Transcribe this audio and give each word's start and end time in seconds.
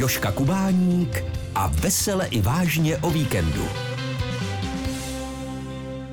Joška 0.00 0.32
Kubáník 0.32 1.10
a 1.54 1.66
vesele 1.66 2.26
i 2.26 2.40
vážně 2.42 2.96
o 2.96 3.10
víkendu. 3.10 3.64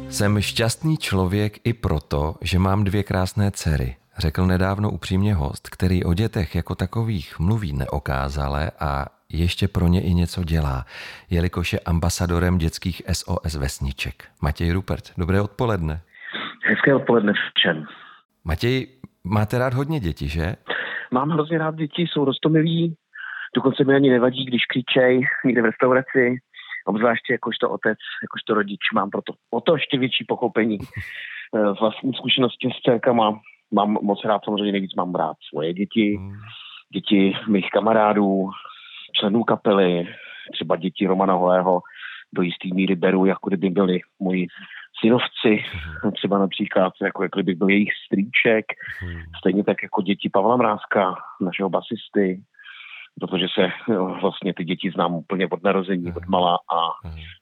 Jsem 0.09 0.41
šťastný 0.41 0.97
člověk 0.97 1.53
i 1.63 1.73
proto, 1.73 2.35
že 2.41 2.59
mám 2.59 2.83
dvě 2.83 3.03
krásné 3.03 3.51
dcery, 3.51 3.95
řekl 4.17 4.45
nedávno 4.45 4.91
upřímně 4.91 5.33
host, 5.33 5.69
který 5.69 6.03
o 6.03 6.13
dětech 6.13 6.55
jako 6.55 6.75
takových 6.75 7.39
mluví 7.39 7.73
neokázale 7.73 8.71
a 8.79 9.05
ještě 9.29 9.67
pro 9.67 9.87
ně 9.87 10.01
i 10.01 10.13
něco 10.13 10.43
dělá, 10.43 10.85
jelikož 11.29 11.73
je 11.73 11.79
ambasadorem 11.79 12.57
dětských 12.57 13.01
SOS 13.11 13.55
vesniček. 13.55 14.23
Matěj 14.41 14.71
Rupert, 14.71 15.03
dobré 15.17 15.41
odpoledne. 15.41 16.01
Hezké 16.63 16.95
odpoledne 16.95 17.33
všem. 17.57 17.83
Matěj, 18.43 18.87
máte 19.23 19.57
rád 19.57 19.73
hodně 19.73 19.99
děti, 19.99 20.27
že? 20.27 20.55
Mám 21.11 21.29
hrozně 21.29 21.57
rád 21.57 21.75
děti, 21.75 22.01
jsou 22.01 22.25
rostomilí, 22.25 22.95
dokonce 23.55 23.83
mi 23.83 23.95
ani 23.95 24.09
nevadí, 24.09 24.45
když 24.45 24.65
křičej 24.65 25.21
někde 25.45 25.61
v 25.61 25.65
restauraci, 25.65 26.37
obzvláště 26.85 27.33
jakožto 27.33 27.69
otec, 27.69 27.97
jakožto 28.23 28.53
rodič, 28.53 28.79
mám 28.93 29.09
proto 29.09 29.33
o 29.51 29.61
to 29.61 29.75
ještě 29.75 29.97
větší 29.97 30.25
pochopení. 30.27 30.77
Z 31.77 31.79
vlastní 31.79 32.13
zkušenosti 32.13 32.69
s 32.69 32.81
dcerkama 32.81 33.39
mám 33.71 33.97
moc 34.01 34.25
rád, 34.25 34.41
samozřejmě 34.45 34.71
nejvíc 34.71 34.93
mám 34.95 35.15
rád 35.15 35.37
svoje 35.49 35.73
děti, 35.73 36.15
hmm. 36.17 36.33
děti 36.93 37.33
mých 37.47 37.69
kamarádů, 37.69 38.49
členů 39.19 39.43
kapely, 39.43 40.07
třeba 40.53 40.75
děti 40.75 41.07
Romana 41.07 41.33
Holého 41.33 41.81
do 42.33 42.41
jisté 42.41 42.67
míry 42.73 42.95
beru, 42.95 43.25
jako 43.25 43.49
kdyby 43.49 43.69
byli 43.69 43.99
moji 44.19 44.47
synovci, 44.99 45.63
mhm. 46.03 46.11
třeba 46.11 46.39
například, 46.39 46.93
jako, 47.01 47.23
jako 47.23 47.39
kdyby 47.39 47.55
byl 47.55 47.69
jejich 47.69 47.89
strýček, 48.05 48.65
mhm. 49.03 49.21
stejně 49.39 49.63
tak 49.63 49.83
jako 49.83 50.01
děti 50.01 50.29
Pavla 50.29 50.57
Mrázka, 50.57 51.15
našeho 51.41 51.69
basisty, 51.69 52.41
protože 53.19 53.45
se 53.53 53.93
jo, 53.93 54.17
vlastně 54.21 54.53
ty 54.53 54.63
děti 54.63 54.91
znám 54.91 55.13
úplně 55.13 55.47
od 55.47 55.63
narození, 55.63 56.13
od 56.13 56.25
mala 56.25 56.55
a 56.55 56.77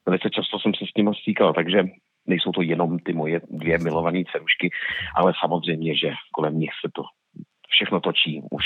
velice 0.05 0.29
často 0.29 0.59
jsem 0.59 0.73
se 0.73 0.85
s 0.85 0.97
nimi 0.97 1.11
stýkal, 1.21 1.53
takže 1.53 1.83
nejsou 2.27 2.51
to 2.51 2.61
jenom 2.61 2.99
ty 2.99 3.13
moje 3.13 3.41
dvě 3.49 3.77
milované 3.77 4.23
cerušky, 4.31 4.69
ale 5.15 5.33
samozřejmě, 5.41 5.97
že 5.97 6.13
kolem 6.31 6.59
nich 6.59 6.71
se 6.85 6.91
to 6.95 7.03
všechno 7.69 7.99
točí 7.99 8.41
už 8.51 8.65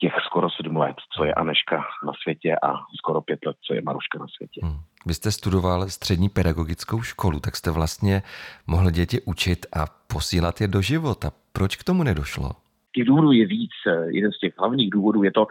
těch 0.00 0.14
skoro 0.26 0.50
sedm 0.50 0.76
let, 0.76 0.96
co 1.16 1.24
je 1.24 1.34
Aneška 1.34 1.76
na 2.06 2.12
světě 2.22 2.56
a 2.62 2.72
skoro 2.96 3.20
pět 3.20 3.46
let, 3.46 3.56
co 3.66 3.74
je 3.74 3.82
Maruška 3.82 4.18
na 4.18 4.26
světě. 4.36 4.60
Hmm. 4.62 4.78
Vy 5.06 5.14
jste 5.14 5.32
studoval 5.32 5.88
střední 5.88 6.28
pedagogickou 6.28 7.02
školu, 7.02 7.40
tak 7.40 7.56
jste 7.56 7.70
vlastně 7.70 8.22
mohl 8.66 8.90
děti 8.90 9.20
učit 9.26 9.66
a 9.72 9.86
posílat 10.12 10.60
je 10.60 10.68
do 10.68 10.82
života. 10.82 11.30
Proč 11.52 11.76
k 11.76 11.84
tomu 11.84 12.02
nedošlo? 12.02 12.50
Těch 12.94 13.04
důvodů 13.04 13.32
je 13.32 13.46
víc. 13.46 13.70
Jeden 14.06 14.32
z 14.32 14.38
těch 14.38 14.54
hlavních 14.58 14.90
důvodů 14.90 15.22
je 15.22 15.32
to, 15.32 15.46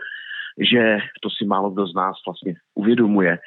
že 0.59 0.97
to 1.21 1.29
si 1.29 1.45
málo 1.45 1.69
kdo 1.69 1.87
z 1.87 1.95
nás 1.95 2.15
vlastně 2.27 2.55
uvědomuje, 2.75 3.39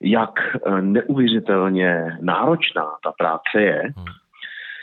jak 0.00 0.40
eh, 0.66 0.82
neuvěřitelně 0.82 2.18
náročná 2.20 2.86
ta 3.04 3.12
práce 3.18 3.62
je, 3.62 3.82
hmm. 3.96 4.06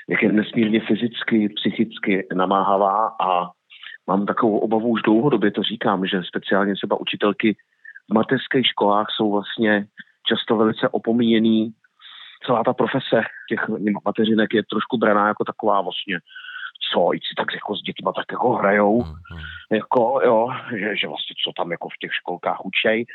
jak 0.10 0.23
je 0.23 0.32
nesmírně 0.32 0.80
fyzicky, 0.80 1.50
psychicky 1.50 2.28
namáhavá 2.36 3.16
a 3.22 3.50
mám 4.08 4.26
takovou 4.26 4.58
obavu 4.58 4.90
už 4.90 5.02
dlouhodobě, 5.02 5.52
to 5.52 5.64
říkám, 5.64 6.06
že 6.06 6.23
speciálně 6.23 6.76
třeba 6.76 7.00
učitelky 7.00 7.56
v 8.10 8.14
mateřských 8.14 8.66
školách 8.66 9.08
jsou 9.16 9.32
vlastně 9.32 9.86
často 10.28 10.58
velice 10.58 10.90
opomíjený. 10.90 11.72
Celá 12.45 12.64
ta 12.64 12.73
profese 12.73 13.22
těch 13.50 13.66
mateřinek 14.06 14.54
je 14.54 14.64
trošku 14.64 14.98
braná 14.98 15.28
jako 15.28 15.44
taková 15.44 15.82
vlastně 15.82 16.20
co, 16.94 17.09
si 17.14 17.36
tak 17.38 17.53
jako 17.53 17.75
s 17.75 17.81
dětma 17.81 18.11
tak 18.11 18.25
jako 18.31 18.50
hrajou, 18.50 19.02
mm-hmm. 19.02 19.39
jako 19.72 20.22
jo, 20.23 20.47
že, 20.72 20.97
že 20.97 21.08
vlastně 21.08 21.36
co 21.44 21.52
tam 21.58 21.72
jako 21.72 21.89
v 21.89 21.97
těch 22.02 22.14
školkách 22.14 22.66
učej. 22.66 23.06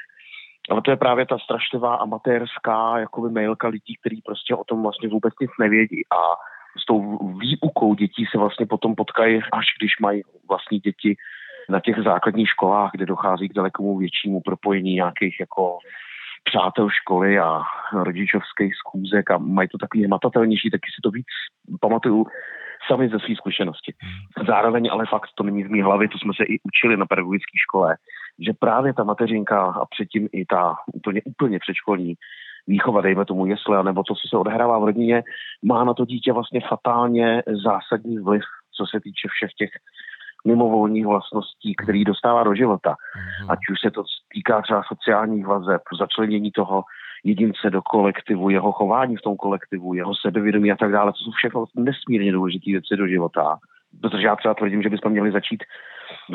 Ale 0.70 0.82
to 0.82 0.90
je 0.90 0.96
právě 0.96 1.26
ta 1.26 1.38
strašlivá 1.38 1.94
amatérská 1.94 2.98
jakoby 2.98 3.30
mailka 3.30 3.68
lidí, 3.68 3.96
kteří 4.00 4.22
prostě 4.24 4.54
o 4.54 4.64
tom 4.64 4.82
vlastně 4.82 5.08
vůbec 5.08 5.34
nic 5.40 5.50
nevědí 5.60 6.02
a 6.10 6.20
s 6.82 6.86
tou 6.86 7.18
výukou 7.38 7.94
dětí 7.94 8.26
se 8.30 8.38
vlastně 8.38 8.66
potom 8.66 8.94
potkají, 8.94 9.40
až 9.52 9.66
když 9.78 9.98
mají 10.00 10.22
vlastní 10.48 10.78
děti 10.78 11.16
na 11.68 11.80
těch 11.80 11.96
základních 12.04 12.48
školách, 12.48 12.90
kde 12.92 13.06
dochází 13.06 13.48
k 13.48 13.54
dalekomu 13.54 13.98
většímu 13.98 14.40
propojení 14.40 14.94
nějakých 14.94 15.40
jako 15.40 15.78
přátel 16.44 16.90
školy 16.90 17.38
a 17.38 17.62
rodičovských 17.92 18.74
schůzek 18.76 19.30
a 19.30 19.38
mají 19.38 19.68
to 19.68 19.78
takový 19.78 20.04
hmatatelnější, 20.04 20.70
taky 20.70 20.90
si 20.94 21.00
to 21.02 21.10
víc 21.10 21.26
pamatuju 21.80 22.26
sami 22.88 23.08
ze 23.08 23.18
své 23.18 23.34
zkušenosti. 23.36 23.94
Zároveň 24.46 24.88
ale 24.92 25.06
fakt 25.06 25.30
to 25.34 25.42
není 25.42 25.64
z 25.64 25.68
mý 25.68 25.82
hlavy, 25.82 26.08
to 26.08 26.18
jsme 26.18 26.32
se 26.36 26.44
i 26.44 26.58
učili 26.62 26.96
na 26.96 27.06
pedagogické 27.06 27.58
škole, 27.58 27.96
že 28.38 28.52
právě 28.52 28.94
ta 28.94 29.04
mateřinka 29.04 29.64
a 29.64 29.86
předtím 29.86 30.28
i 30.32 30.44
ta 30.44 30.74
úplně, 30.94 31.22
úplně 31.24 31.58
předškolní 31.58 32.14
výchova, 32.66 33.00
dejme 33.00 33.24
tomu 33.24 33.46
jesle, 33.46 33.84
nebo 33.84 34.02
to, 34.02 34.14
co 34.14 34.28
se 34.28 34.36
odehrává 34.36 34.78
v 34.78 34.84
rodině, 34.84 35.22
má 35.64 35.84
na 35.84 35.94
to 35.94 36.04
dítě 36.04 36.32
vlastně 36.32 36.60
fatálně 36.68 37.42
zásadní 37.64 38.18
vliv, 38.18 38.42
co 38.76 38.86
se 38.86 39.00
týče 39.00 39.28
všech 39.28 39.50
těch 39.58 39.70
mimovolních 40.46 41.06
vlastností, 41.06 41.74
který 41.74 42.04
dostává 42.04 42.44
do 42.44 42.54
života. 42.54 42.90
Mm-hmm. 42.90 43.52
Ať 43.52 43.58
už 43.72 43.80
se 43.80 43.90
to 43.90 44.04
týká 44.32 44.62
třeba 44.62 44.82
sociálních 44.82 45.46
vazeb, 45.46 45.82
začlenění 45.98 46.50
toho 46.50 46.84
jedince 47.24 47.70
do 47.70 47.82
kolektivu, 47.82 48.50
jeho 48.50 48.72
chování 48.72 49.16
v 49.16 49.22
tom 49.22 49.36
kolektivu, 49.36 49.94
jeho 49.94 50.14
sebevědomí 50.14 50.72
a 50.72 50.76
tak 50.76 50.92
dále. 50.92 51.12
To 51.12 51.18
jsou 51.18 51.30
všechno 51.30 51.64
nesmírně 51.76 52.32
důležité 52.32 52.70
věci 52.70 52.96
do 52.96 53.06
života. 53.06 53.58
Protože 54.00 54.26
já 54.26 54.36
třeba 54.36 54.54
tvrdím, 54.54 54.82
že 54.82 54.88
bychom 54.88 55.12
měli 55.12 55.32
začít 55.32 55.62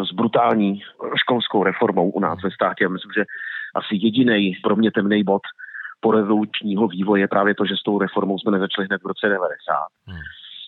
s 0.09 0.13
brutální 0.13 0.81
školskou 1.15 1.63
reformou 1.63 2.09
u 2.09 2.19
nás 2.19 2.43
ve 2.43 2.51
státě. 2.51 2.89
Myslím, 2.89 3.11
že 3.15 3.25
asi 3.75 3.95
jediný 3.95 4.53
pro 4.63 4.75
mě 4.75 4.91
temný 4.91 5.23
bod 5.23 5.41
po 5.99 6.11
revolučního 6.11 6.87
vývoje 6.87 7.21
je 7.21 7.27
právě 7.27 7.55
to, 7.55 7.65
že 7.65 7.75
s 7.77 7.83
tou 7.83 7.99
reformou 7.99 8.39
jsme 8.39 8.51
nezačali 8.51 8.87
hned 8.87 9.01
v 9.03 9.07
roce 9.07 9.29
90. 9.29 9.75
Hmm. 10.05 10.19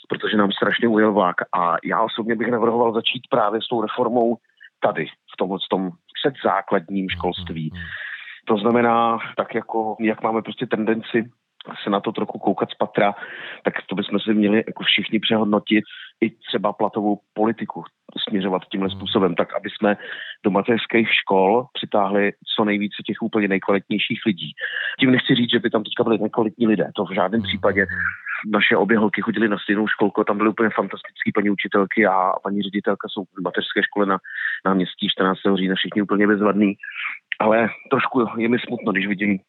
Protože 0.09 0.37
nám 0.37 0.51
strašně 0.51 0.87
ujel 0.87 1.13
vlak 1.13 1.35
a 1.53 1.75
já 1.83 2.01
osobně 2.01 2.35
bych 2.35 2.47
navrhoval 2.47 2.93
začít 2.93 3.21
právě 3.29 3.61
s 3.61 3.67
tou 3.67 3.81
reformou 3.81 4.37
tady, 4.79 5.05
v 5.05 5.37
tom, 5.37 5.49
v 5.49 5.69
tom 5.69 5.89
předzákladním 6.21 7.05
hmm, 7.05 7.09
školství. 7.09 7.69
Hmm. 7.73 7.83
To 8.49 8.57
znamená, 8.57 9.17
tak 9.37 9.55
jako, 9.55 9.95
jak 9.99 10.23
máme 10.23 10.41
prostě 10.41 10.65
tendenci 10.65 11.31
se 11.83 11.89
na 11.89 11.99
to 11.99 12.11
trochu 12.11 12.39
koukat 12.39 12.69
z 12.69 12.75
patra, 12.75 13.15
tak 13.63 13.73
to 13.87 13.95
bychom 13.95 14.19
si 14.19 14.33
měli 14.33 14.63
jako 14.67 14.83
všichni 14.83 15.19
přehodnotit 15.19 15.83
i 16.21 16.29
třeba 16.29 16.73
platovou 16.73 17.19
politiku 17.33 17.83
směřovat 18.29 18.61
tímhle 18.71 18.89
hmm. 18.89 18.97
způsobem, 18.97 19.35
tak 19.35 19.55
aby 19.55 19.69
jsme 19.69 19.97
do 20.43 20.51
mateřských 20.51 21.09
škol 21.13 21.65
přitáhli 21.73 22.31
co 22.55 22.65
nejvíce 22.65 23.03
těch 23.05 23.21
úplně 23.21 23.47
nejkvalitnějších 23.47 24.21
lidí. 24.25 24.51
Tím 24.99 25.11
nechci 25.11 25.35
říct, 25.35 25.51
že 25.51 25.59
by 25.59 25.69
tam 25.69 25.83
teďka 25.83 26.03
byli 26.03 26.17
nekvalitní 26.17 26.67
lidé, 26.67 26.91
to 26.95 27.05
v 27.05 27.13
žádném 27.15 27.41
případě. 27.41 27.85
Naše 28.53 28.77
obě 28.77 28.97
holky 28.97 29.21
chodily 29.21 29.49
na 29.49 29.57
stejnou 29.57 29.87
školku, 29.87 30.23
tam 30.23 30.37
byly 30.37 30.49
úplně 30.49 30.69
fantastické 30.69 31.31
paní 31.35 31.49
učitelky 31.49 32.05
a 32.05 32.31
paní 32.43 32.61
ředitelka 32.61 33.07
jsou 33.09 33.23
v 33.23 33.41
mateřské 33.41 33.83
škole 33.83 34.05
na, 34.05 34.17
na 34.65 34.73
městí 34.73 35.07
14. 35.09 35.39
října 35.55 35.75
všichni 35.75 36.01
úplně 36.01 36.27
bezvadný. 36.27 36.73
Ale 37.39 37.69
trošku 37.91 38.25
je 38.37 38.49
mi 38.49 38.59
smutno, 38.59 38.91
když 38.91 39.07
vidím 39.07 39.39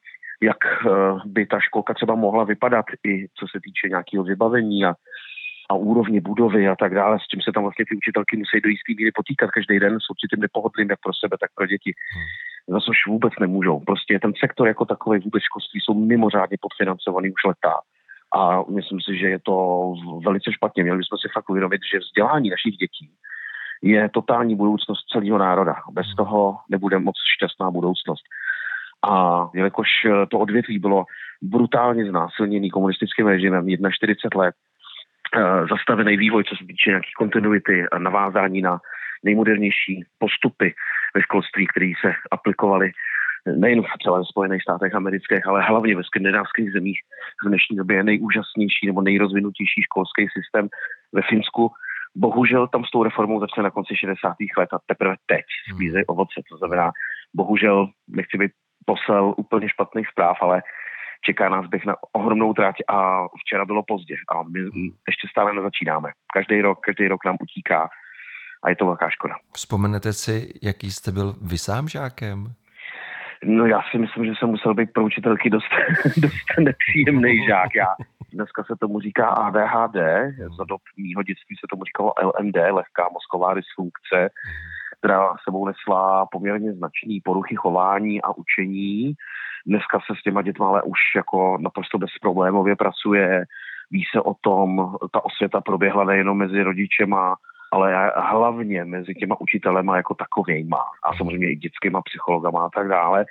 jak 0.43 0.57
eh, 0.65 0.91
by 1.25 1.47
ta 1.47 1.61
školka 1.61 1.95
třeba 1.95 2.15
mohla 2.15 2.45
vypadat 2.45 2.87
i 3.07 3.27
co 3.39 3.47
se 3.53 3.59
týče 3.65 3.89
nějakého 3.89 4.25
vybavení 4.25 4.85
a, 4.85 4.95
a 5.71 5.75
úrovně 5.75 6.21
budovy 6.21 6.69
a 6.69 6.77
tak 6.77 6.95
dále, 6.95 7.19
s 7.19 7.27
čím 7.31 7.41
se 7.43 7.53
tam 7.53 7.63
vlastně 7.63 7.85
ty 7.89 7.97
učitelky 7.97 8.37
musí 8.37 8.61
do 8.61 8.69
jistý 8.69 8.95
míry 8.95 9.11
potýkat 9.15 9.51
každý 9.51 9.79
den 9.81 9.95
s 10.01 10.11
určitým 10.11 10.41
nepohodlím 10.41 10.91
jak 10.91 11.01
pro 11.01 11.13
sebe, 11.15 11.37
tak 11.41 11.51
pro 11.55 11.67
děti. 11.67 11.93
Hmm. 12.15 12.29
Za 12.75 12.81
což 12.81 12.97
vůbec 13.09 13.33
nemůžou. 13.41 13.81
Prostě 13.81 14.19
ten 14.19 14.33
sektor 14.41 14.69
jako 14.69 14.85
takový 14.85 15.21
vůbec 15.21 15.43
školství 15.43 15.81
jsou 15.81 15.95
mimořádně 15.95 16.57
podfinancovaný 16.61 17.31
už 17.31 17.45
letá. 17.45 17.75
A 18.35 18.63
myslím 18.71 19.01
si, 19.01 19.19
že 19.19 19.27
je 19.27 19.39
to 19.39 19.55
velice 20.25 20.53
špatně. 20.53 20.83
Měli 20.83 20.99
bychom 20.99 21.19
si 21.19 21.29
fakt 21.33 21.51
uvědomit, 21.51 21.81
že 21.93 21.99
vzdělání 21.99 22.51
našich 22.51 22.77
dětí 22.77 23.11
je 23.83 24.09
totální 24.09 24.57
budoucnost 24.57 25.09
celého 25.13 25.39
národa. 25.39 25.75
Bez 25.93 26.07
hmm. 26.07 26.17
toho 26.17 26.57
nebude 26.69 26.99
moc 26.99 27.17
šťastná 27.37 27.71
budoucnost. 27.71 28.25
A 29.03 29.47
jelikož 29.55 29.89
eh, 30.07 30.27
to 30.27 30.39
odvětví 30.39 30.79
bylo 30.79 31.05
brutálně 31.43 32.05
znásilněný 32.11 32.71
komunistickým 32.71 33.27
režimem 33.27 33.67
41 33.91 34.41
let, 34.41 34.55
eh, 35.37 35.67
zastavený 35.71 36.17
vývoj, 36.17 36.45
co 36.45 36.57
se 36.57 36.65
týče 36.65 36.91
nějaký 36.91 37.11
kontinuity 37.17 37.89
a 37.93 37.99
navázání 37.99 38.63
na 38.63 38.79
nejmodernější 39.25 40.05
postupy 40.19 40.75
ve 41.15 41.23
školství, 41.23 41.67
které 41.67 41.93
se 42.01 42.13
aplikovaly 42.31 42.93
nejen 43.47 43.83
třeba 43.99 44.19
ve 44.19 44.25
Spojených 44.25 44.63
státech 44.63 44.95
amerických, 44.95 45.47
ale 45.47 45.63
hlavně 45.63 45.97
ve 45.97 46.05
skandinávských 46.05 46.73
zemích 46.73 47.01
v 47.45 47.49
dnešní 47.49 47.77
době 47.77 47.97
je 47.97 48.05
nejúžasnější 48.05 48.87
nebo 48.87 49.03
nejrozvinutější 49.03 49.83
školský 49.83 50.27
systém 50.33 50.69
ve 51.13 51.23
Finsku. 51.23 51.71
Bohužel 52.17 52.69
tam 52.69 52.85
s 52.85 52.91
tou 52.91 53.03
reformou 53.03 53.41
začne 53.41 53.63
na 53.63 53.71
konci 53.71 53.97
60. 53.97 54.35
let 54.59 54.69
a 54.73 54.79
teprve 54.87 55.15
teď 55.27 55.45
sklízejí 55.73 56.07
ovoce. 56.07 56.41
To 56.51 56.57
znamená, 56.57 56.91
bohužel, 57.35 57.89
nechci 58.09 58.39
být 58.39 58.53
poslal 58.91 59.35
úplně 59.37 59.69
špatných 59.69 60.09
zpráv, 60.09 60.37
ale 60.41 60.63
čeká 61.25 61.49
nás 61.49 61.67
běh 61.67 61.85
na 61.87 61.95
ohromnou 62.13 62.53
trať 62.55 62.77
a 62.89 63.27
včera 63.43 63.65
bylo 63.65 63.83
pozdě 63.83 64.15
a 64.33 64.43
my 64.43 64.61
ještě 65.09 65.27
stále 65.31 65.53
nezačínáme. 65.55 66.09
Každý 66.35 66.61
rok, 66.61 66.79
každý 66.87 67.09
rok 67.09 67.25
nám 67.25 67.37
utíká 67.41 67.89
a 68.63 68.71
je 68.71 68.77
to 68.77 68.87
velká 68.87 69.11
škoda. 69.11 69.35
Vzpomenete 69.55 70.13
si, 70.13 70.53
jaký 70.63 70.91
jste 70.91 71.13
byl 71.13 71.35
vy 71.43 71.59
sám 71.59 71.89
žákem? 71.89 72.39
No 73.45 73.67
já 73.67 73.81
si 73.91 73.99
myslím, 73.99 74.25
že 74.27 74.33
jsem 74.39 74.49
musel 74.49 74.75
být 74.75 74.93
pro 74.93 75.05
učitelky 75.05 75.51
dost, 75.51 75.73
dost 76.17 76.47
nepříjemný 76.59 77.47
žák. 77.47 77.75
Já, 77.75 77.95
dneska 78.33 78.65
se 78.65 78.75
tomu 78.81 79.01
říká 79.01 79.29
ADHD, 79.29 79.99
za 80.59 80.65
dob 80.65 80.81
mýho 80.97 81.23
dětství 81.23 81.57
se 81.57 81.67
tomu 81.71 81.85
říkalo 81.85 82.13
LMD, 82.23 82.57
lehká 82.57 83.09
mozková 83.13 83.55
dysfunkce, 83.55 84.31
která 85.01 85.35
sebou 85.45 85.67
nesla 85.67 86.27
poměrně 86.27 86.73
značný 86.73 87.21
poruchy 87.21 87.57
chování 87.57 88.23
a 88.23 88.37
učení. 88.37 89.13
Dneska 89.67 89.99
se 90.01 90.19
s 90.21 90.23
těma 90.23 90.43
dětma 90.43 90.69
ale 90.69 90.83
už 90.83 90.99
jako 91.17 91.59
naprosto 91.61 91.99
bezproblémově 91.99 92.77
pracuje, 92.77 93.45
ví 93.91 94.05
se 94.13 94.21
o 94.21 94.35
tom, 94.35 94.95
ta 95.13 95.25
osvěta 95.25 95.61
proběhla 95.61 96.05
nejenom 96.05 96.39
mezi 96.39 96.63
rodičema, 96.63 97.37
ale 97.73 98.13
hlavně 98.17 98.85
mezi 98.85 99.15
těma 99.15 99.41
učitelema 99.41 99.97
jako 99.97 100.15
takovejma 100.15 100.85
a 101.05 101.17
samozřejmě 101.17 101.53
i 101.53 101.57
dětskýma 101.57 102.03
psychologama 102.03 102.67
a 102.67 102.71
tak 102.75 102.89
dále. 102.89 103.25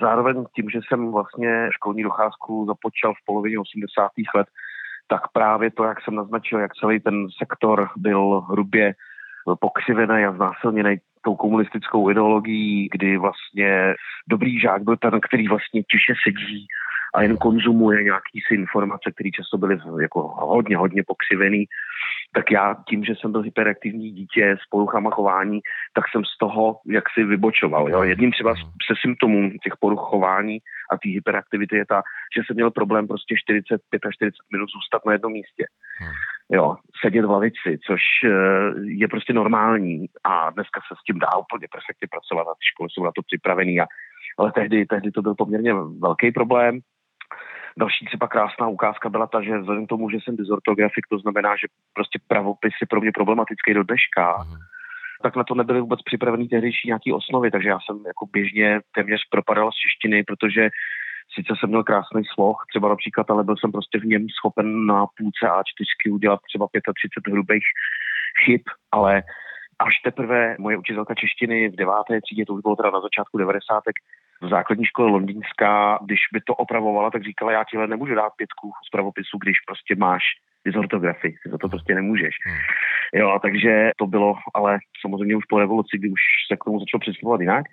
Zároveň 0.00 0.44
tím, 0.54 0.70
že 0.70 0.80
jsem 0.88 1.12
vlastně 1.12 1.68
školní 1.70 2.02
docházku 2.02 2.66
započal 2.66 3.14
v 3.14 3.24
polovině 3.26 3.58
80. 3.58 4.10
let, 4.34 4.46
tak 5.08 5.22
právě 5.32 5.70
to, 5.70 5.84
jak 5.84 6.02
jsem 6.02 6.14
naznačil, 6.14 6.58
jak 6.60 6.74
celý 6.74 7.00
ten 7.00 7.26
sektor 7.38 7.88
byl 7.96 8.40
hrubě 8.40 8.94
pokřivený 9.60 10.24
a 10.24 10.32
znásilněný 10.32 10.96
tou 11.24 11.36
komunistickou 11.36 12.10
ideologií, 12.10 12.88
kdy 12.92 13.18
vlastně 13.18 13.94
dobrý 14.28 14.60
žák 14.60 14.82
byl 14.82 14.96
ten, 14.96 15.20
který 15.20 15.48
vlastně 15.48 15.82
tiše 15.82 16.14
sedí 16.24 16.66
a 17.14 17.22
jen 17.22 17.36
konzumuje 17.36 18.04
nějaký 18.04 18.40
si 18.48 18.54
informace, 18.54 19.10
které 19.14 19.30
často 19.30 19.58
byly 19.58 19.78
jako 20.02 20.20
hodně, 20.28 20.76
hodně 20.76 21.02
pokřivený, 21.06 21.64
tak 22.34 22.50
já 22.50 22.76
tím, 22.88 23.04
že 23.04 23.14
jsem 23.14 23.32
byl 23.32 23.42
hyperaktivní 23.42 24.10
dítě 24.10 24.56
s 24.62 24.68
poruchama 24.70 25.10
chování, 25.10 25.60
tak 25.94 26.04
jsem 26.08 26.24
z 26.24 26.38
toho 26.38 26.80
jak 26.86 27.04
si 27.14 27.24
vybočoval. 27.24 27.90
Jo. 27.90 28.02
Jedním 28.02 28.32
třeba 28.32 28.54
se 28.54 28.94
symptomů 29.00 29.50
těch 29.64 29.76
poruch 29.80 30.00
chování 30.00 30.58
a 30.90 30.96
té 30.96 31.08
hyperaktivity 31.08 31.76
je 31.76 31.86
ta, 31.86 32.02
že 32.36 32.42
jsem 32.46 32.54
měl 32.56 32.70
problém 32.70 33.06
prostě 33.08 33.34
45 33.38 34.06
až 34.06 34.14
40 34.14 34.34
minut 34.52 34.68
zůstat 34.70 35.06
na 35.06 35.12
jednom 35.12 35.32
místě. 35.32 35.64
Hmm. 36.00 36.12
Jo, 36.52 36.76
sedět 37.04 37.24
v 37.24 37.30
lavici, 37.30 37.78
což 37.86 38.00
eh, 38.24 38.30
je 38.84 39.08
prostě 39.08 39.32
normální 39.32 40.06
a 40.24 40.50
dneska 40.50 40.80
se 40.80 40.94
s 41.00 41.04
tím 41.06 41.18
dá 41.18 41.36
úplně 41.36 41.66
perfektně 41.72 42.08
pracovat 42.10 42.46
a 42.50 42.54
ty 42.54 42.64
školy 42.72 42.88
jsou 42.90 43.04
na 43.04 43.12
to 43.14 43.22
připravený 43.22 43.80
a 43.80 43.86
ale 44.38 44.52
tehdy, 44.52 44.86
tehdy 44.86 45.10
to 45.10 45.22
byl 45.22 45.34
poměrně 45.34 45.74
velký 45.98 46.32
problém 46.32 46.80
Další 47.78 48.04
třeba 48.04 48.28
krásná 48.28 48.68
ukázka 48.68 49.08
byla 49.08 49.26
ta, 49.26 49.42
že 49.42 49.58
vzhledem 49.58 49.86
k 49.86 49.88
tomu, 49.88 50.10
že 50.10 50.18
jsem 50.20 50.36
dysortografik, 50.36 51.06
to 51.10 51.18
znamená, 51.18 51.56
že 51.56 51.66
prostě 51.94 52.18
pravopis 52.28 52.74
je 52.80 52.86
pro 52.86 53.00
mě 53.00 53.12
problematický 53.12 53.74
do 53.74 53.82
dneška, 53.82 54.36
mm. 54.38 54.56
tak 55.22 55.36
na 55.36 55.44
to 55.44 55.54
nebyly 55.54 55.80
vůbec 55.80 56.02
připravený 56.02 56.48
tehdejší 56.48 56.88
nějaký 56.88 57.12
osnovy, 57.12 57.50
takže 57.50 57.68
já 57.68 57.78
jsem 57.80 57.96
jako 58.06 58.26
běžně 58.26 58.80
téměř 58.94 59.20
propadal 59.30 59.72
z 59.72 59.74
češtiny, 59.74 60.24
protože 60.24 60.70
sice 61.34 61.52
jsem 61.58 61.68
měl 61.68 61.84
krásný 61.84 62.22
sloh, 62.34 62.56
třeba 62.68 62.88
například, 62.88 63.30
ale 63.30 63.44
byl 63.44 63.56
jsem 63.56 63.72
prostě 63.72 63.98
v 63.98 64.04
něm 64.04 64.26
schopen 64.28 64.86
na 64.86 65.06
půlce 65.06 65.44
A4 65.46 66.14
udělat 66.14 66.40
třeba 66.48 66.66
35 66.66 67.32
hrubých 67.32 67.64
chyb, 68.44 68.60
ale 68.92 69.22
až 69.78 69.94
teprve 70.04 70.56
moje 70.58 70.76
učitelka 70.76 71.14
češtiny 71.14 71.68
v 71.68 71.76
deváté 71.76 72.20
třídě, 72.20 72.46
to 72.46 72.54
už 72.54 72.62
bylo 72.62 72.76
teda 72.76 72.90
na 72.90 73.00
začátku 73.00 73.38
90 73.38 73.80
v 73.80 74.23
základní 74.50 74.84
škole 74.84 75.10
londýnská, 75.10 75.98
když 76.04 76.20
by 76.32 76.40
to 76.40 76.54
opravovala, 76.54 77.10
tak 77.10 77.24
říkala, 77.24 77.52
já 77.52 77.64
ti 77.64 77.76
nemůžu 77.76 78.14
dát 78.14 78.32
pětku 78.36 78.70
z 78.86 78.90
pravopisu, 78.90 79.38
když 79.38 79.56
prostě 79.66 79.94
máš 79.96 80.22
dysortografii, 80.66 81.34
za 81.50 81.58
to 81.58 81.68
prostě 81.68 81.94
nemůžeš. 81.94 82.34
Hmm. 82.46 82.56
Jo, 83.14 83.38
takže 83.42 83.90
to 83.96 84.06
bylo, 84.06 84.34
ale 84.54 84.78
samozřejmě 85.00 85.36
už 85.36 85.44
po 85.44 85.58
revoluci, 85.58 85.98
kdy 85.98 86.08
už 86.08 86.20
se 86.48 86.56
k 86.56 86.64
tomu 86.64 86.80
začalo 86.80 87.00
přistupovat 87.00 87.40
jinak. 87.40 87.64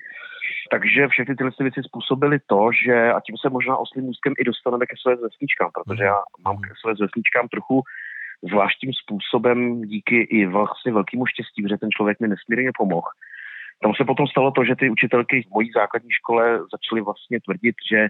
Takže 0.71 1.07
všechny 1.07 1.35
tyhle 1.35 1.51
věci 1.59 1.81
způsobily 1.83 2.39
to, 2.47 2.69
že, 2.85 3.11
a 3.11 3.19
tím 3.19 3.37
se 3.37 3.49
možná 3.49 3.77
oslým 3.77 4.05
úzkem 4.09 4.33
i 4.39 4.43
dostaneme 4.43 4.85
ke 4.85 4.95
své 5.01 5.17
zvesničkám, 5.17 5.69
protože 5.73 6.03
já 6.03 6.19
mám 6.45 6.57
ke 6.57 6.69
své 6.81 6.95
zvesničkám 6.95 7.47
trochu 7.47 7.81
zvláštním 8.49 8.93
způsobem 8.93 9.81
díky 9.81 10.21
i 10.21 10.45
vlastně 10.45 10.91
velkému 10.91 11.25
štěstí, 11.25 11.63
že 11.69 11.77
ten 11.77 11.89
člověk 11.91 12.19
mi 12.19 12.27
nesmírně 12.27 12.71
pomohl 12.77 13.07
tam 13.83 13.93
se 13.93 14.05
potom 14.05 14.27
stalo 14.27 14.51
to, 14.51 14.63
že 14.63 14.75
ty 14.75 14.89
učitelky 14.89 15.41
v 15.41 15.53
mojí 15.53 15.71
základní 15.71 16.11
škole 16.11 16.59
začaly 16.71 17.01
vlastně 17.01 17.39
tvrdit, 17.45 17.75
že 17.91 18.07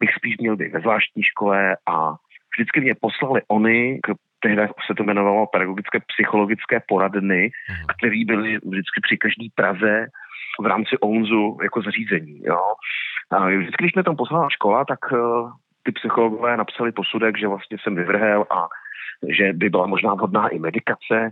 bych 0.00 0.10
spíš 0.14 0.38
měl 0.38 0.56
být 0.56 0.72
ve 0.72 0.80
zvláštní 0.80 1.22
škole 1.22 1.76
a 1.86 2.14
vždycky 2.54 2.80
mě 2.80 2.94
poslali 2.94 3.40
oni 3.48 4.00
k 4.02 4.14
tehdy 4.42 4.62
se 4.86 4.94
to 4.96 5.02
jmenovalo 5.02 5.46
pedagogické 5.46 5.98
psychologické 6.12 6.82
poradny, 6.88 7.50
mhm. 7.70 7.86
které 7.98 8.24
byly 8.24 8.50
vždycky 8.56 9.00
při 9.02 9.16
každý 9.18 9.50
Praze 9.54 10.06
v 10.60 10.66
rámci 10.66 10.98
ONZu 10.98 11.58
jako 11.62 11.82
zařízení. 11.82 12.40
Jo. 12.44 12.62
A 13.30 13.48
vždycky, 13.48 13.84
když 13.84 13.94
mě 13.94 14.04
tam 14.04 14.16
poslala 14.16 14.48
škola, 14.50 14.84
tak 14.84 15.12
uh, 15.12 15.50
ty 15.82 15.92
psychologové 15.92 16.56
napsali 16.56 16.92
posudek, 16.92 17.38
že 17.38 17.48
vlastně 17.48 17.76
jsem 17.82 17.94
vyvrhel 17.94 18.44
a 18.50 18.68
že 19.38 19.52
by 19.52 19.70
byla 19.70 19.86
možná 19.86 20.14
vhodná 20.14 20.48
i 20.48 20.58
medikace, 20.58 21.30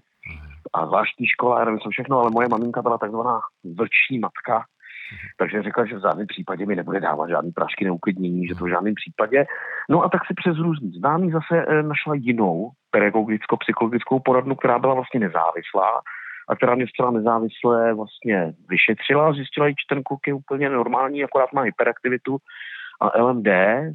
a 0.73 0.87
zvláštní 0.87 1.27
škola, 1.27 1.59
já 1.59 1.65
nevím 1.65 1.81
co 1.81 1.91
všechno, 1.91 2.19
ale 2.19 2.31
moje 2.31 2.49
maminka 2.49 2.83
byla 2.83 2.99
takzvaná 2.99 3.41
vlční 3.65 4.19
matka, 4.19 4.65
takže 5.39 5.63
řekla, 5.63 5.87
že 5.87 5.97
v 5.97 6.03
žádném 6.03 6.27
případě 6.27 6.67
mi 6.67 6.77
nebude 6.77 7.01
dávat 7.01 7.29
žádný 7.29 7.53
prášky 7.53 7.85
neuklidnění, 7.85 8.47
že 8.47 8.55
to 8.55 8.65
v 8.65 8.69
žádném 8.69 8.95
případě. 8.95 9.45
No 9.91 10.03
a 10.03 10.09
tak 10.09 10.27
si 10.27 10.35
přes 10.35 10.57
různý 10.59 10.91
známý 10.91 11.31
zase 11.31 11.65
e, 11.69 11.83
našla 11.83 12.15
jinou 12.15 12.71
pedagogicko-psychologickou 12.91 14.21
poradnu, 14.25 14.55
která 14.55 14.79
byla 14.79 14.95
vlastně 14.95 15.21
nezávislá 15.21 16.01
a 16.49 16.57
která 16.57 16.75
mě 16.75 16.87
zcela 16.89 17.11
nezávisle 17.11 17.95
vlastně 17.95 18.53
vyšetřila, 18.69 19.33
zjistila, 19.33 19.69
že 19.69 19.75
ten 19.89 20.03
kluk 20.03 20.21
je 20.27 20.35
úplně 20.35 20.69
normální, 20.69 21.25
akorát 21.25 21.53
má 21.53 21.63
hyperaktivitu 21.63 22.39
a 23.01 23.23
LMD, 23.23 23.49